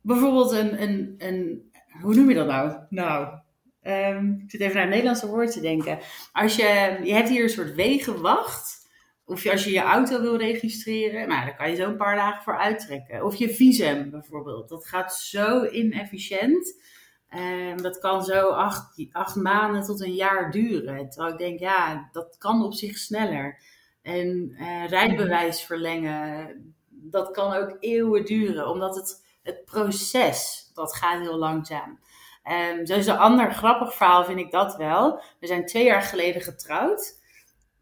[0.00, 1.70] bijvoorbeeld een, een, een,
[2.00, 2.76] hoe noem je dat nou?
[2.88, 3.38] Nou,
[3.82, 5.98] um, ik zit even naar het Nederlandse woord te denken.
[6.32, 8.82] Als je, je hebt hier een soort wegenwacht.
[9.26, 12.42] Of als je je auto wil registreren, nou, daar kan je zo een paar dagen
[12.42, 13.24] voor uittrekken.
[13.24, 14.68] Of je visum bijvoorbeeld.
[14.68, 16.82] Dat gaat zo inefficiënt.
[17.30, 21.10] Um, dat kan zo acht, acht maanden tot een jaar duren.
[21.10, 23.58] Terwijl ik denk, ja, dat kan op zich sneller.
[24.02, 28.68] En uh, rijbewijs verlengen, dat kan ook eeuwen duren.
[28.68, 31.98] Omdat het, het proces, dat gaat heel langzaam.
[32.44, 35.22] Um, zo is een ander grappig verhaal, vind ik dat wel.
[35.40, 37.22] We zijn twee jaar geleden getrouwd.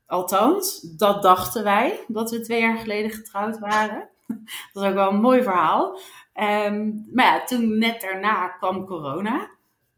[0.07, 4.09] Althans, dat dachten wij, dat we twee jaar geleden getrouwd waren.
[4.72, 5.99] dat is ook wel een mooi verhaal.
[6.35, 9.51] Um, maar ja, toen net daarna kwam corona.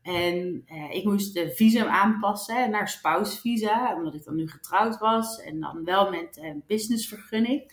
[0.02, 5.40] En eh, ik moest de visum aanpassen naar spousvisa, omdat ik dan nu getrouwd was.
[5.40, 7.72] En dan wel met een businessvergunning.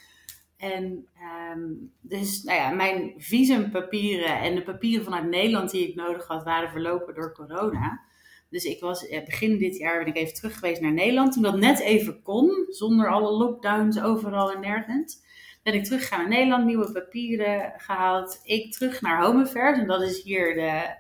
[0.58, 1.62] En ehm,
[2.02, 6.70] dus nou ja, mijn visumpapieren en de papieren vanuit Nederland die ik nodig had, waren
[6.70, 8.02] verlopen door corona.
[8.50, 11.34] Dus ik was eh, begin dit jaar ben ik even terug geweest naar Nederland.
[11.34, 15.20] Toen dat net even kon, zonder alle lockdowns overal en nergens.
[15.64, 18.40] Ben ik teruggegaan naar Nederland, nieuwe papieren gehaald.
[18.44, 19.80] Ik terug naar Home Affairs.
[19.80, 20.96] En dat is hier de,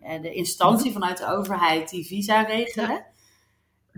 [0.00, 3.04] eh, de instantie vanuit de overheid die visa regelen.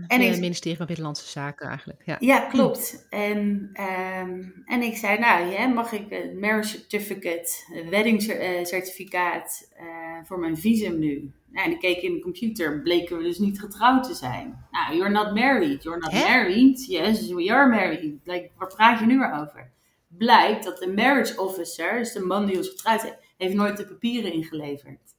[0.07, 2.01] En het ministerie van Binnenlandse Zaken eigenlijk.
[2.05, 3.07] Ja, ja klopt.
[3.09, 8.21] En, ehm, en ik zei, nou, ja, mag ik een marriage certificate, een wedding
[8.63, 11.31] certificaat uh, voor mijn visum nu?
[11.51, 14.65] Nou, en ik keek in de computer, bleken we dus niet getrouwd te zijn.
[14.71, 15.83] Nou, you're not married.
[15.83, 16.85] You're not married.
[16.85, 18.19] Yes, we are married.
[18.23, 19.71] Like, waar praat je nu weer over?
[20.17, 23.85] Blijkt dat de marriage officer, dus de man die ons getrouwd heeft, heeft nooit de
[23.85, 25.15] papieren ingeleverd.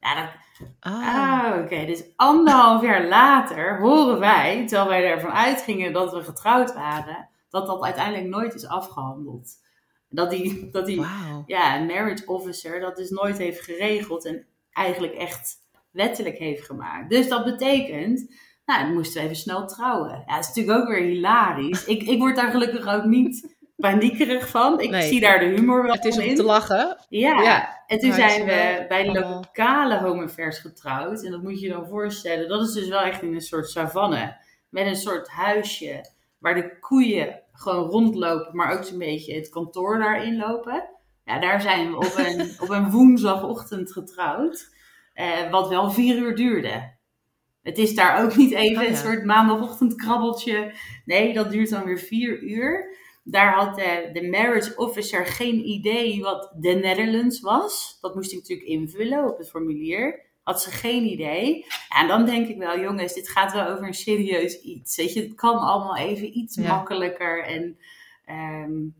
[0.00, 0.30] Ja, dat,
[0.80, 1.86] ah, ah oké.
[1.86, 7.66] Dus anderhalf jaar later horen wij, terwijl wij ervan uitgingen dat we getrouwd waren, dat
[7.66, 9.60] dat uiteindelijk nooit is afgehandeld.
[10.08, 11.04] Dat die, dat die
[11.46, 15.56] ja, marriage officer dat dus nooit heeft geregeld en eigenlijk echt
[15.90, 17.10] wettelijk heeft gemaakt.
[17.10, 18.34] Dus dat betekent,
[18.64, 20.24] nou, dan moesten we even snel trouwen.
[20.26, 21.84] Ja, dat is natuurlijk ook weer hilarisch.
[21.84, 24.80] Ik, ik word daar gelukkig ook niet paniekerig van.
[24.80, 26.96] Ik zie daar de humor wel Het is om te lachen.
[27.08, 27.42] Ja.
[27.42, 27.82] ja.
[27.86, 31.24] En toen zijn we bij de lokale homevers getrouwd.
[31.24, 32.48] En dat moet je je dan voorstellen.
[32.48, 34.36] Dat is dus wel echt in een soort savanne.
[34.68, 36.10] Met een soort huisje.
[36.38, 38.56] Waar de koeien gewoon rondlopen.
[38.56, 40.88] Maar ook zo'n beetje het kantoor daarin lopen.
[41.24, 44.74] Ja, daar zijn we op een, op een woensdagochtend getrouwd.
[45.14, 47.00] Eh, wat wel vier uur duurde.
[47.62, 50.72] Het is daar ook niet even oh een soort maandagochtend krabbeltje.
[51.04, 52.96] Nee, dat duurt dan weer vier uur.
[53.24, 57.98] Daar had de, de marriage officer geen idee wat de Netherlands was.
[58.00, 60.30] Dat moest hij natuurlijk invullen op het formulier.
[60.42, 61.66] Had ze geen idee.
[62.00, 64.96] En dan denk ik wel, jongens, dit gaat wel over een serieus iets.
[64.96, 67.44] Weet je, het kan allemaal even iets makkelijker.
[67.44, 67.78] En
[68.28, 68.94] um,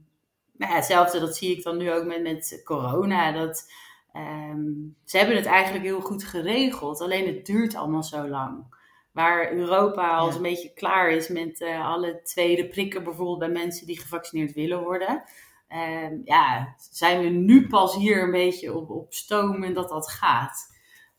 [0.57, 3.33] nou ja, hetzelfde, dat zie ik dan nu ook met, met corona.
[3.33, 3.71] Dat,
[4.17, 7.01] um, ze hebben het eigenlijk heel goed geregeld.
[7.01, 8.81] Alleen het duurt allemaal zo lang.
[9.13, 13.87] Waar Europa al een beetje klaar is met uh, alle tweede prikken, bijvoorbeeld bij mensen
[13.87, 15.23] die gevaccineerd willen worden.
[15.69, 20.11] Uh, ja, zijn we nu pas hier een beetje op, op stoom en dat dat
[20.11, 20.71] gaat.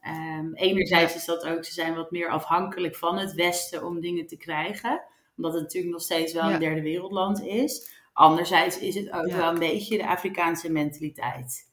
[0.07, 4.27] Um, enerzijds is dat ook, ze zijn wat meer afhankelijk van het Westen om dingen
[4.27, 5.03] te krijgen.
[5.37, 8.01] Omdat het natuurlijk nog steeds wel een derde wereldland is.
[8.13, 11.71] Anderzijds is het ook wel een beetje de Afrikaanse mentaliteit.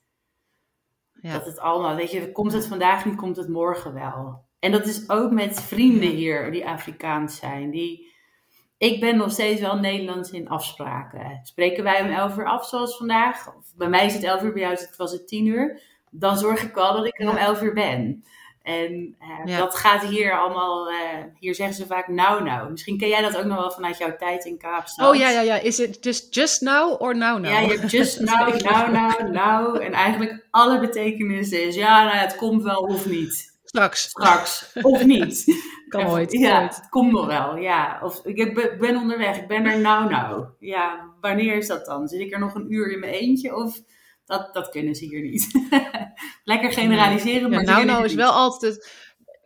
[1.21, 4.49] Dat het allemaal, weet je, komt het vandaag niet, komt het morgen wel.
[4.61, 7.71] En dat is ook met vrienden hier die Afrikaans zijn.
[7.71, 8.13] Die,
[8.79, 11.41] ik ben nog steeds wel Nederlands in afspraken.
[11.43, 13.57] Spreken wij om 11 uur af zoals vandaag?
[13.57, 15.81] Of bij mij is het 11 uur, bij jou was het 10 uur.
[16.11, 18.25] Dan zorg ik wel dat ik er om 11 uur ben.
[18.63, 20.97] En uh, dat gaat hier allemaal, uh,
[21.39, 22.71] hier zeggen ze vaak nou nou.
[22.71, 25.09] Misschien ken jij dat ook nog wel vanuit jouw tijd in Kaapstad.
[25.09, 25.61] Oh ja, ja, ja.
[25.61, 27.53] Is het just, just now or now now?
[27.53, 29.83] Ja, je hebt just now, now, now, now.
[29.83, 33.50] En eigenlijk alle betekenissen is ja, nou, het komt wel of niet.
[33.71, 34.09] Straks.
[34.09, 34.73] Straks.
[34.83, 35.45] Of niet.
[35.89, 36.33] kan ooit.
[36.33, 37.57] Ja, het komt nog wel.
[37.57, 38.01] Ja.
[38.03, 39.37] Of ik ben onderweg.
[39.37, 40.47] Ik ben er nou nou.
[40.59, 42.09] Ja, wanneer is dat dan?
[42.09, 43.55] Zit ik er nog een uur in mijn eentje?
[43.55, 43.81] Of
[44.25, 45.69] dat, dat kunnen ze hier niet.
[46.45, 48.91] Lekker generaliseren, maar nou nou is wel altijd...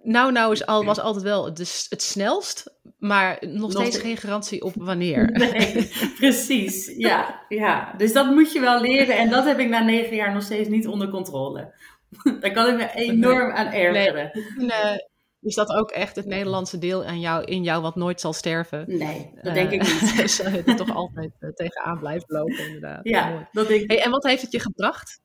[0.03, 4.63] Nou nou is al, was altijd wel het, het snelst, maar nog, steeds geen garantie
[4.63, 5.31] op wanneer.
[5.33, 6.95] Nee, precies.
[6.97, 9.19] Ja, ja, dus dat moet je wel leren.
[9.19, 11.75] En dat heb ik na negen jaar nog steeds niet onder controle.
[12.41, 14.31] Daar kan ik me enorm aan ergeren.
[14.57, 15.13] Nee,
[15.45, 18.85] is dat ook echt het Nederlandse deel aan jou, in jou wat nooit zal sterven?
[18.87, 20.17] Nee, dat denk ik eh, niet.
[20.23, 23.01] dus uh, toch altijd uh, tegenaan blijft lopen, inderdaad.
[23.03, 23.91] Ja, dat denk ik.
[23.91, 25.21] Hey, en wat heeft het je gebracht?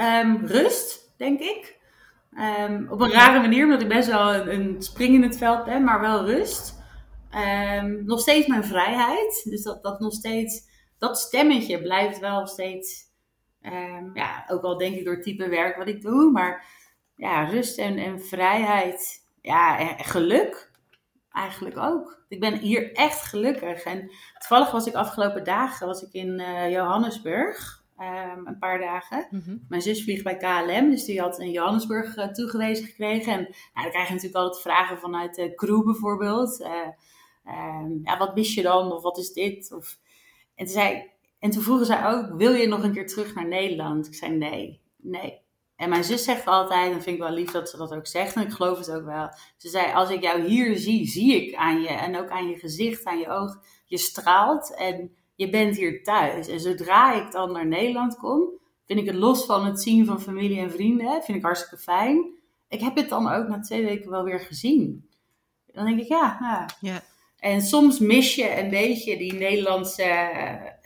[0.00, 1.80] Um, rust, denk ik.
[2.68, 5.64] Um, op een rare manier, omdat ik best wel een, een, spring in het veld
[5.64, 6.80] ben, maar wel rust.
[7.34, 9.46] Um, nog steeds mijn vrijheid.
[9.48, 10.60] Dus dat, dat nog steeds,
[10.98, 13.10] dat stemmetje blijft wel steeds
[13.62, 16.66] Um, ja, ook al denk ik door het type werk wat ik doe, maar
[17.16, 19.26] ja, rust en, en vrijheid.
[19.40, 20.70] Ja, en geluk
[21.32, 22.24] eigenlijk ook.
[22.28, 23.82] Ik ben hier echt gelukkig.
[23.82, 27.80] En toevallig was ik afgelopen dagen was ik in uh, Johannesburg.
[27.98, 29.26] Um, een paar dagen.
[29.30, 29.56] Mhm.
[29.68, 33.32] Mijn zus vliegt bij KLM, dus die had in Johannesburg uh, toegewezen gekregen.
[33.32, 36.60] En nou, dan krijg je natuurlijk altijd vragen vanuit de crew bijvoorbeeld.
[36.60, 38.92] Uh, um, ja, wat mis je dan?
[38.92, 39.72] Of wat is dit?
[39.72, 39.98] Of...
[40.54, 41.11] En toen zei
[41.42, 44.06] en toen vroegen zij ook, wil je nog een keer terug naar Nederland?
[44.06, 45.40] Ik zei nee, nee.
[45.76, 48.34] En mijn zus zegt altijd, en vind ik wel lief dat ze dat ook zegt,
[48.34, 49.28] en ik geloof het ook wel.
[49.56, 52.58] Ze zei, als ik jou hier zie, zie ik aan je, en ook aan je
[52.58, 56.48] gezicht, aan je oog, je straalt en je bent hier thuis.
[56.48, 58.48] En zodra ik dan naar Nederland kom,
[58.86, 62.40] vind ik het los van het zien van familie en vrienden, vind ik hartstikke fijn.
[62.68, 65.08] ik heb het dan ook na twee weken wel weer gezien.
[65.66, 67.02] Dan denk ik, ja, nou, Ja.
[67.38, 70.02] en soms mis je een beetje die Nederlandse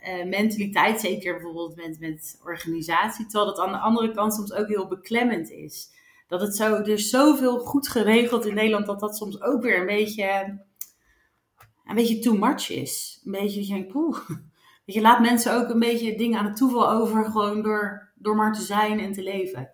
[0.07, 4.67] eh, mentaliteit, zeker bijvoorbeeld met, met organisatie, terwijl dat aan de andere kant soms ook
[4.67, 5.89] heel beklemmend is.
[6.27, 9.79] Dat het zo, er is zoveel goed geregeld in Nederland, dat dat soms ook weer
[9.79, 10.59] een beetje,
[11.85, 13.21] een beetje too much is.
[13.25, 14.29] Een beetje, dat je denkt, poeh.
[14.85, 18.35] Dat je laat mensen ook een beetje dingen aan het toeval over, gewoon door, door
[18.35, 19.71] maar te zijn en te leven.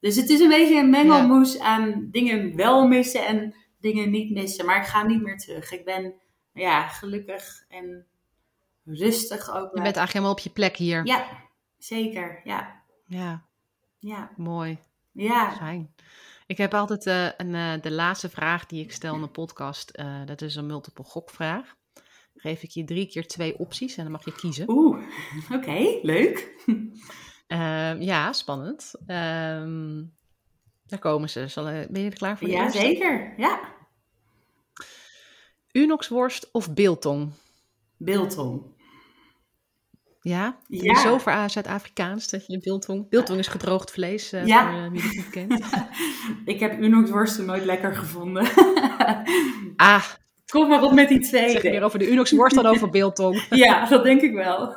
[0.00, 4.66] Dus het is een beetje een mengelmoes aan dingen wel missen en dingen niet missen.
[4.66, 5.72] Maar ik ga niet meer terug.
[5.72, 6.14] Ik ben
[6.52, 8.06] ja, gelukkig en
[8.84, 9.56] rustig ook.
[9.74, 11.06] Je bent eigenlijk helemaal op je plek hier.
[11.06, 11.26] Ja,
[11.78, 12.40] zeker.
[12.44, 13.44] Ja, Ja,
[13.98, 14.78] ja, mooi.
[15.12, 15.52] ja.
[15.52, 15.94] Fijn.
[16.46, 19.90] Ik heb altijd eh, een, eh, de laatste vraag die ik stel in een podcast.
[19.90, 21.74] eh, dat is een multiple gokvraag.
[22.36, 24.68] Geef ik je drie keer twee opties en dan mag je kiezen.
[24.70, 25.02] Oeh,
[25.56, 26.52] oké, leuk.
[27.98, 28.92] Ja, spannend.
[29.06, 30.02] Ehm,
[30.86, 31.48] daar komen ze.
[31.48, 32.46] Zal, ben je er klaar voor?
[32.46, 33.34] de Ja, zeker.
[33.36, 33.60] Ja,
[35.72, 37.32] Unoxworst of biltong?
[37.96, 38.62] biltong.
[40.24, 40.56] Ja?
[41.02, 43.08] Zo ver Zuid-Afrikaans dat je biltong...
[43.08, 44.70] Biltong is gedroogd vlees, eh, Ja.
[44.72, 45.64] voor eh, wie het niet kent.
[46.54, 48.46] Ik heb Unox-worsten nooit lekker gevonden.
[49.76, 50.04] Ah,
[50.46, 51.70] Kom maar op met die zeg je tweede.
[51.70, 53.46] meer over de Unoxworst dan over biltong.
[53.64, 54.74] Ja, dat denk ik wel.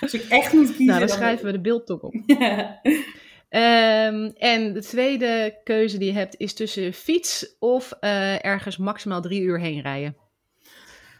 [0.00, 0.84] Als ik echt moet kiezen.
[0.86, 2.14] Nou, dan schrijven we de biltong op.
[3.48, 9.20] Ehm, en de tweede keuze die je hebt is tussen fiets of eh, ergens maximaal
[9.20, 10.16] drie uur heen rijden.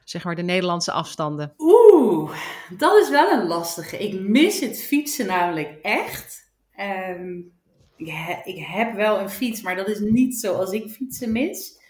[0.06, 1.54] Zeg maar de Nederlandse afstanden.
[1.58, 2.36] Oeh,
[2.78, 3.98] dat is wel een lastige.
[3.98, 6.52] Ik mis het fietsen namelijk echt.
[6.72, 7.36] Ehm,
[7.96, 11.80] ik, he- ik heb wel een fiets, maar dat is niet zoals ik fietsen mis.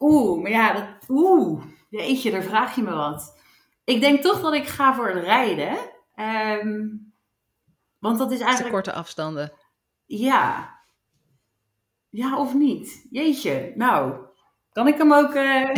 [0.00, 3.38] Oeh, maar ja, dat, oeh, jeetje, daar vraag je me wat.
[3.84, 5.76] Ik denk toch dat ik ga voor het rijden.
[6.14, 6.86] Ehm,
[7.98, 9.52] want dat is De eigenlijk, korte afstanden.
[10.06, 10.76] ja.
[12.10, 13.06] Ja of niet?
[13.10, 14.26] Jeetje, nou,
[14.78, 15.70] kan ik hem ook eh,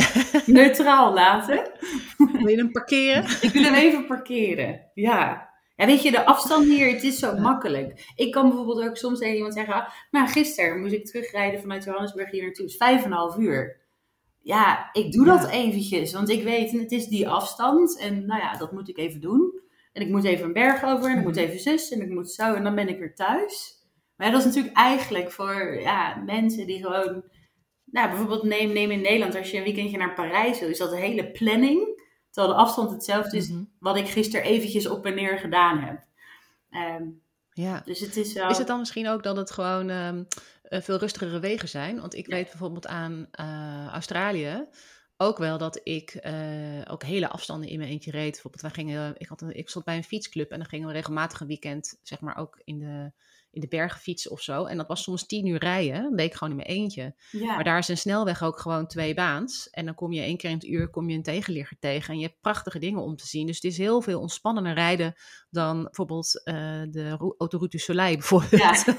[0.57, 1.71] neutraal laten?
[2.17, 3.25] Wil je hem parkeren?
[3.47, 4.91] Ik wil hem even parkeren.
[4.95, 5.49] Ja.
[5.77, 8.13] Ja, weet je, de afstand hier, het is zo makkelijk.
[8.15, 11.85] Ik kan bijvoorbeeld ook soms tegen iemand zeggen, ah, nou, gisteren moest ik terugrijden vanuit
[11.85, 12.65] Johannesburg hier naartoe.
[12.65, 13.81] Het is vijf en een half uur.
[14.43, 15.51] Ja, ik doe dat Ja.
[15.51, 19.21] eventjes, want ik weet, het is die afstand en nou ja, dat moet ik even
[19.21, 19.61] doen.
[19.93, 22.31] En ik moet even een berg over en ik moet even zus en ik moet
[22.31, 23.79] zo en dan ben ik weer thuis.
[24.17, 27.25] Maar ja, dat is natuurlijk eigenlijk voor ja, mensen die gewoon,
[27.91, 30.93] nou bijvoorbeeld neem, neem in Nederland, als je een weekendje naar Parijs wil, is dat
[30.93, 31.99] een hele planning.
[32.31, 33.63] Terwijl de afstand hetzelfde is Mhm.
[33.79, 36.05] wat ik gisteren eventjes op en neer gedaan heb.
[36.71, 37.03] Ehm,
[37.53, 37.83] Ja.
[37.85, 38.51] dus het is wel...
[38.51, 40.25] Is het dan misschien ook dat het gewoon ehm,
[40.63, 42.01] eh, veel rustigere wegen zijn?
[42.01, 44.67] Want ik weet bijvoorbeeld aan eh, Australië
[45.17, 46.33] ook wel dat ik eh,
[46.89, 48.31] ook hele afstanden in mijn eentje reed.
[48.33, 50.93] Bijvoorbeeld, wij gingen, ik, had een, ik zat bij een fietsclub en dan gingen we
[50.93, 53.13] regelmatig een weekend, zeg maar, ook in de,
[53.53, 54.65] in de bergen fietsen of zo.
[54.65, 57.15] En dat was soms tien uur rijden, dan deed ik gewoon in mijn eentje.
[57.31, 57.55] ja.
[57.55, 59.71] Maar daar is een snelweg ook gewoon twee baans.
[59.71, 62.13] En dan kom je één keer in het uur kom je een tegenligger tegen.
[62.13, 63.47] En je hebt prachtige dingen om te zien.
[63.47, 65.15] Dus het is heel veel ontspannender rijden
[65.51, 66.55] dan bijvoorbeeld eh,
[66.91, 68.63] de ro- autoroute Soleil bijvoorbeeld.
[68.63, 68.95] Ja.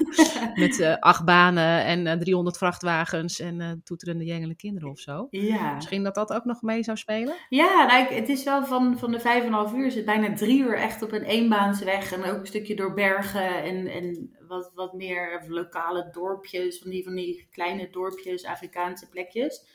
[0.62, 5.26] Met eh, acht banen en eh, 300 vrachtwagens en eh, toeterende jengele kinderen of zo.
[5.30, 5.74] ja.
[5.74, 7.34] Misschien dat dat ook nog mee zou spelen?
[7.48, 10.04] Ja, nou, ik- het is wel van, van de vijf en een half uur het
[10.04, 12.12] bijna drie uur echt op een eenbaansweg.
[12.12, 17.04] En ook een stukje door bergen en, en wat, wat meer lokale dorpjes, van die,
[17.04, 19.66] van die kleine dorpjes, Afrikaanse plekjes.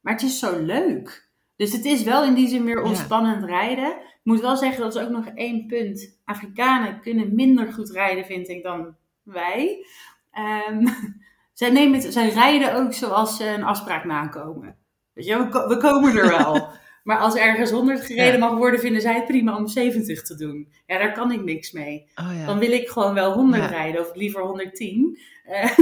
[0.00, 1.32] Maar het is zo leuk.
[1.56, 2.88] Dus het is wel in die zin meer Ja.
[2.88, 3.88] ontspannend rijden.
[3.90, 6.18] Ik moet wel zeggen, dat is ook nog één punt.
[6.24, 9.86] Afrikanen kunnen minder goed rijden, vind ik, dan wij.
[10.30, 10.86] Ehm,
[11.52, 14.76] zij, nemen het, zij rijden ook zoals ze een afspraak nakomen.
[15.12, 16.68] Weet je, we, ko- we komen er wel.
[17.04, 18.38] Maar als ergens 100 gereden Ja.
[18.48, 20.72] mag worden, vinden zij het prima om 70 te doen.
[20.86, 22.06] Ja, daar kan ik niks mee.
[22.14, 22.46] Oh ja.
[22.46, 23.68] Dan wil ik gewoon wel 100 Ja.
[23.68, 25.18] rijden, of liever 110.
[25.44, 25.78] Eh,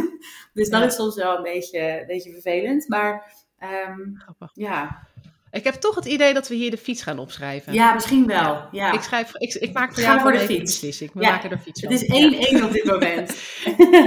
[0.54, 2.88] dus dat is soms wel een beetje, een beetje vervelend.
[2.88, 4.50] Maar ehm, Grappig.
[4.54, 5.06] ja.
[5.52, 7.72] Ik heb toch het idee dat we hier de fiets gaan opschrijven.
[7.72, 8.68] ja, misschien wel.
[8.70, 8.92] Ja.
[8.92, 10.60] Ik, schrijf, ik, ik maak voor Ga jou voor de fiets.
[10.60, 11.10] beslissing.
[11.12, 11.30] We Ja.
[11.30, 12.60] maken er fiets Het is Ja.
[12.60, 13.38] 1-1 op dit moment.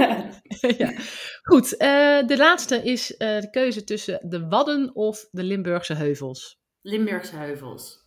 [0.78, 0.92] ja.
[1.42, 1.88] Goed, eh,
[2.26, 6.60] de laatste is eh, de keuze tussen de Wadden of de Limburgse heuvels.
[6.82, 8.04] Limburgse heuvels.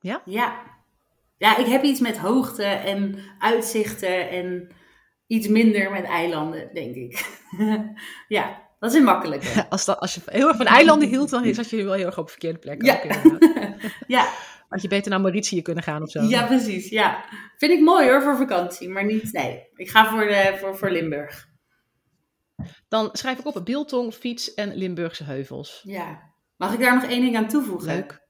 [0.00, 0.22] Ja?
[0.24, 0.62] Ja.
[1.38, 4.74] Ja, ik heb iets met hoogte en uitzichten en
[5.26, 7.40] iets minder met eilanden, denk ik.
[8.28, 9.66] ja, dat is een makkelijke.
[9.68, 12.18] Als, dat, als je heel erg van eilanden hield, dan zat je wel heel erg
[12.18, 12.82] op de verkeerde plek.
[12.84, 13.02] Ja.
[13.02, 13.50] inderdaad.
[14.06, 14.28] ja,
[14.68, 16.22] Had je beter naar Mauritië kunnen gaan of zo.
[16.22, 16.88] ja, precies.
[16.88, 17.24] Ja.
[17.56, 19.32] Vind ik mooi hoor voor vakantie, maar niet.
[19.32, 21.48] Nee, ik ga voor, de, voor, voor Limburg.
[22.88, 25.80] Dan schrijf ik op Biltong, fiets en Limburgse heuvels.
[25.84, 26.20] Ja.
[26.56, 27.94] Mag ik daar nog één ding aan toevoegen?
[27.94, 28.26] Leuk.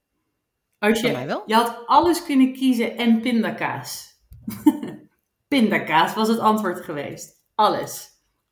[0.78, 1.42] Als Voor je, mij wel.
[1.46, 4.08] je had alles kunnen kiezen en pindakaas.
[5.48, 7.36] pindakaas was het antwoord geweest.
[7.54, 8.08] Alles.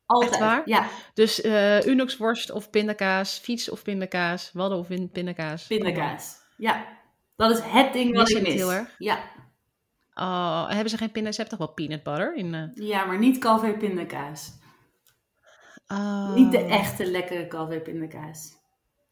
[0.09, 0.31] Altijd.
[0.31, 0.61] Echt waar?
[0.65, 5.67] Ja, Dus eh Unox-worst of pindakaas, fiets of pindakaas, wadden of pindakaas.
[5.67, 6.37] pindakaas.
[6.57, 6.85] Ja,
[7.35, 8.53] dat is het ding wat ik mis.
[8.53, 8.95] heel erg?
[8.97, 9.19] Ja.
[10.13, 11.35] Oh, hebben ze geen pinda's?
[11.35, 12.53] Ze hebben toch wel peanut butter in?
[12.53, 14.57] eh ja, maar niet Calvé pindakaas.
[15.87, 16.33] Oh.
[16.35, 18.57] Niet de echte lekkere Calvé pindakaas.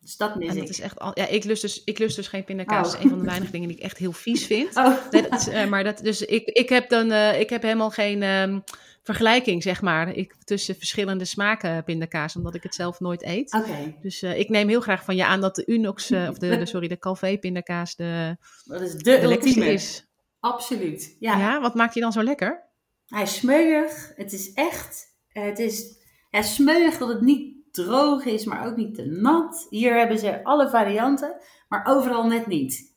[0.08, 0.70] Dus dat mis En ik.
[0.70, 2.86] is echt al, ja, ik lust dus, ik lust dus geen pindakaas.
[2.88, 2.92] Oh.
[2.92, 4.76] Dat is een van de weinige dingen die ik echt heel vies vind.
[4.76, 7.62] Oh, Nee, dat is, eh, maar dat, dus ik, ik heb dan, eh, ik heb
[7.62, 8.60] helemaal geen ehm,
[9.04, 13.54] vergelijking, zeg maar, ik, tussen verschillende smaken pindakaas, omdat ik het zelf nooit eet.
[13.54, 13.96] oké.
[14.02, 16.66] Dus eh, ik neem heel graag van je aan dat de Unox, of de, de,
[16.76, 19.66] sorry, de Calvé pindakaas de, Dat is de, ultieme.
[19.66, 20.06] is.
[20.40, 21.16] Absoluut.
[21.20, 21.38] Ja.
[21.38, 21.62] Ja.
[21.62, 22.64] wat maakt die dan zo lekker?
[23.08, 24.12] Hij is smeuig.
[24.16, 25.16] Het is echt.
[25.28, 25.98] Het is
[26.30, 29.68] ja, smeuig dat het niet droog is, maar ook niet te nat.
[29.70, 31.36] Hier hebben ze alle varianten,
[31.70, 32.96] maar overal net niet.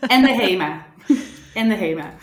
[0.00, 0.86] en de Hema.
[1.54, 2.14] en de Hema.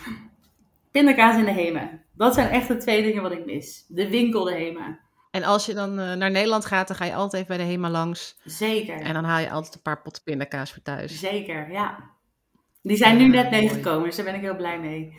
[0.90, 1.90] Pindakaas en de Hema.
[2.14, 3.84] Dat zijn echt de twee dingen wat ik mis.
[3.88, 4.98] De winkel, de Hema.
[5.30, 7.90] En als je dan eh, naar Nederland gaat, dan ga je altijd bij de Hema
[7.90, 8.40] langs.
[8.44, 9.00] Zeker.
[9.00, 11.18] En dan haal je altijd een paar potten pindakaas voor thuis.
[11.18, 12.10] Zeker, ja.
[12.82, 15.16] Die zijn nu net meegekomen, dus daar ben ik heel blij mee.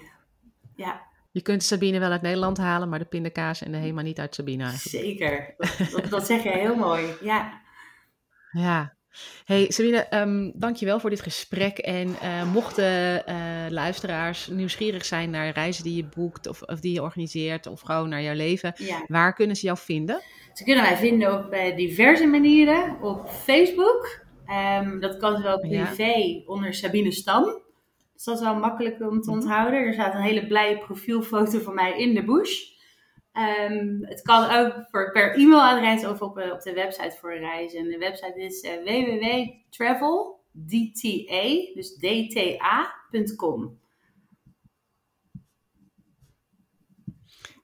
[0.75, 1.01] Ja,
[1.31, 4.35] Je kunt Sabine wel uit Nederland halen, maar de pindakaas en de Hema niet uit
[4.35, 5.05] Sabine eigenlijk.
[5.05, 5.55] zeker.
[5.91, 7.05] Dat, dat, zeg je heel mooi.
[7.21, 7.61] Ja.
[8.51, 8.95] Ja.
[9.45, 11.77] Hey Sabine, ehm dankjewel voor dit gesprek.
[11.77, 13.35] En eh, mochten eh,
[13.69, 18.09] luisteraars nieuwsgierig zijn naar reizen die je boekt of, of die je organiseert of gewoon
[18.09, 19.03] naar jouw leven, ja.
[19.07, 20.21] waar kunnen ze jou vinden?
[20.53, 23.01] Ze kunnen mij vinden op diverse manieren.
[23.01, 24.19] Op Facebook.
[24.45, 27.61] Ehm, dat kan zowel privé onder Sabine Stam.
[28.21, 29.79] Dus dat is wel makkelijk om te onthouden.
[29.79, 32.69] Er staat een hele blije profielfoto van mij in de bush.
[33.31, 37.73] Ehm, het kan ook voor, per e-mailadres of op, eh, op de website voor reis.
[37.73, 40.39] En de website is eh www.traveldta,
[41.73, 43.79] dus dta.com.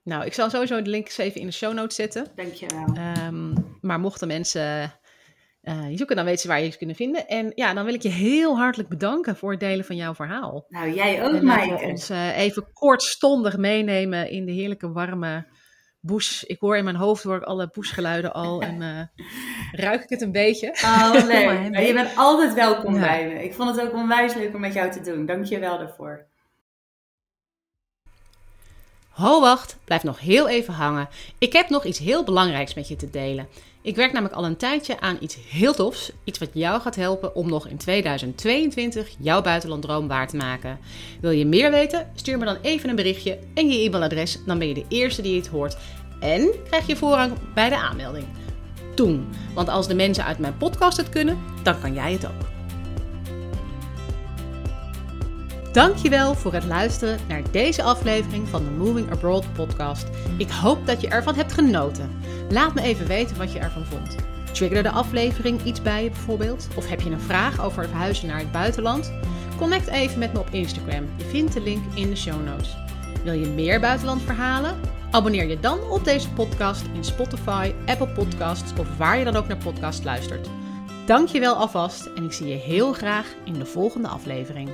[0.04, 2.28] Nou, ik zal sowieso de links even in de show notes zetten.
[2.36, 2.86] Dankjewel.
[2.94, 4.94] Ehm, maar mochten mensen
[5.68, 7.28] eh, je zoeken, dan weten ze waar je ze kunnen vinden.
[7.28, 10.66] En ja, dan wil ik je heel hartelijk bedanken voor het delen van jouw verhaal.
[10.70, 11.86] Nou, jij ook, Maaike.
[11.86, 15.46] ons eh, even kortstondig meenemen in de heerlijke warme
[16.00, 16.44] bush.
[16.44, 19.26] Ik hoor in mijn hoofd hoor ik alle bushgeluiden al en eh,
[19.72, 20.68] ruik ik het een beetje.
[20.84, 21.70] Oh, leuk.
[21.72, 23.00] Maar je bent altijd welkom Ja.
[23.00, 23.44] bij me.
[23.44, 25.26] Ik vond het ook onwijs leuk om met jou te doen.
[25.26, 26.26] Dank je wel daarvoor.
[29.10, 31.08] Ho, wacht, blijf nog heel even hangen.
[31.38, 33.48] Ik heb nog iets heel belangrijks met je te delen.
[33.88, 36.12] Ik werk namelijk al een tijdje aan iets heel tofs.
[36.24, 40.80] Iets wat jou gaat helpen om nog in 2022 jouw buitenlanddroom waar te maken.
[41.22, 42.12] Wil je meer weten?
[42.16, 44.40] Stuur me dan even een berichtje en je e-mailadres.
[44.46, 45.78] Dan ben je de eerste die het hoort.
[46.20, 48.26] En krijg je voorrang bij de aanmelding.
[48.96, 49.28] Doen.
[49.54, 52.57] Want als de mensen uit mijn podcast het kunnen, dan kan jij het ook.
[55.78, 60.08] Dankjewel voor het luisteren naar deze aflevering van de Moving Abroad podcast.
[60.38, 62.22] Ik hoop dat je ervan hebt genoten.
[62.50, 64.16] Laat me even weten wat je ervan vond.
[64.52, 66.68] Triggerde de aflevering iets bij je bijvoorbeeld?
[66.76, 69.14] Of heb je een vraag over het verhuizen naar het buitenland?
[69.58, 71.06] Connect even met me op Instagram.
[71.18, 72.78] Je vindt de link in de show notes.
[73.24, 74.80] Wil je meer buitenlandverhalen?
[75.12, 79.48] Abonneer je dan op deze podcast in Spotify, Apple Podcasts of waar je dan ook
[79.48, 80.50] naar podcast luistert.
[81.06, 84.70] Dankjewel alvast en ik zie je heel graag in de volgende aflevering.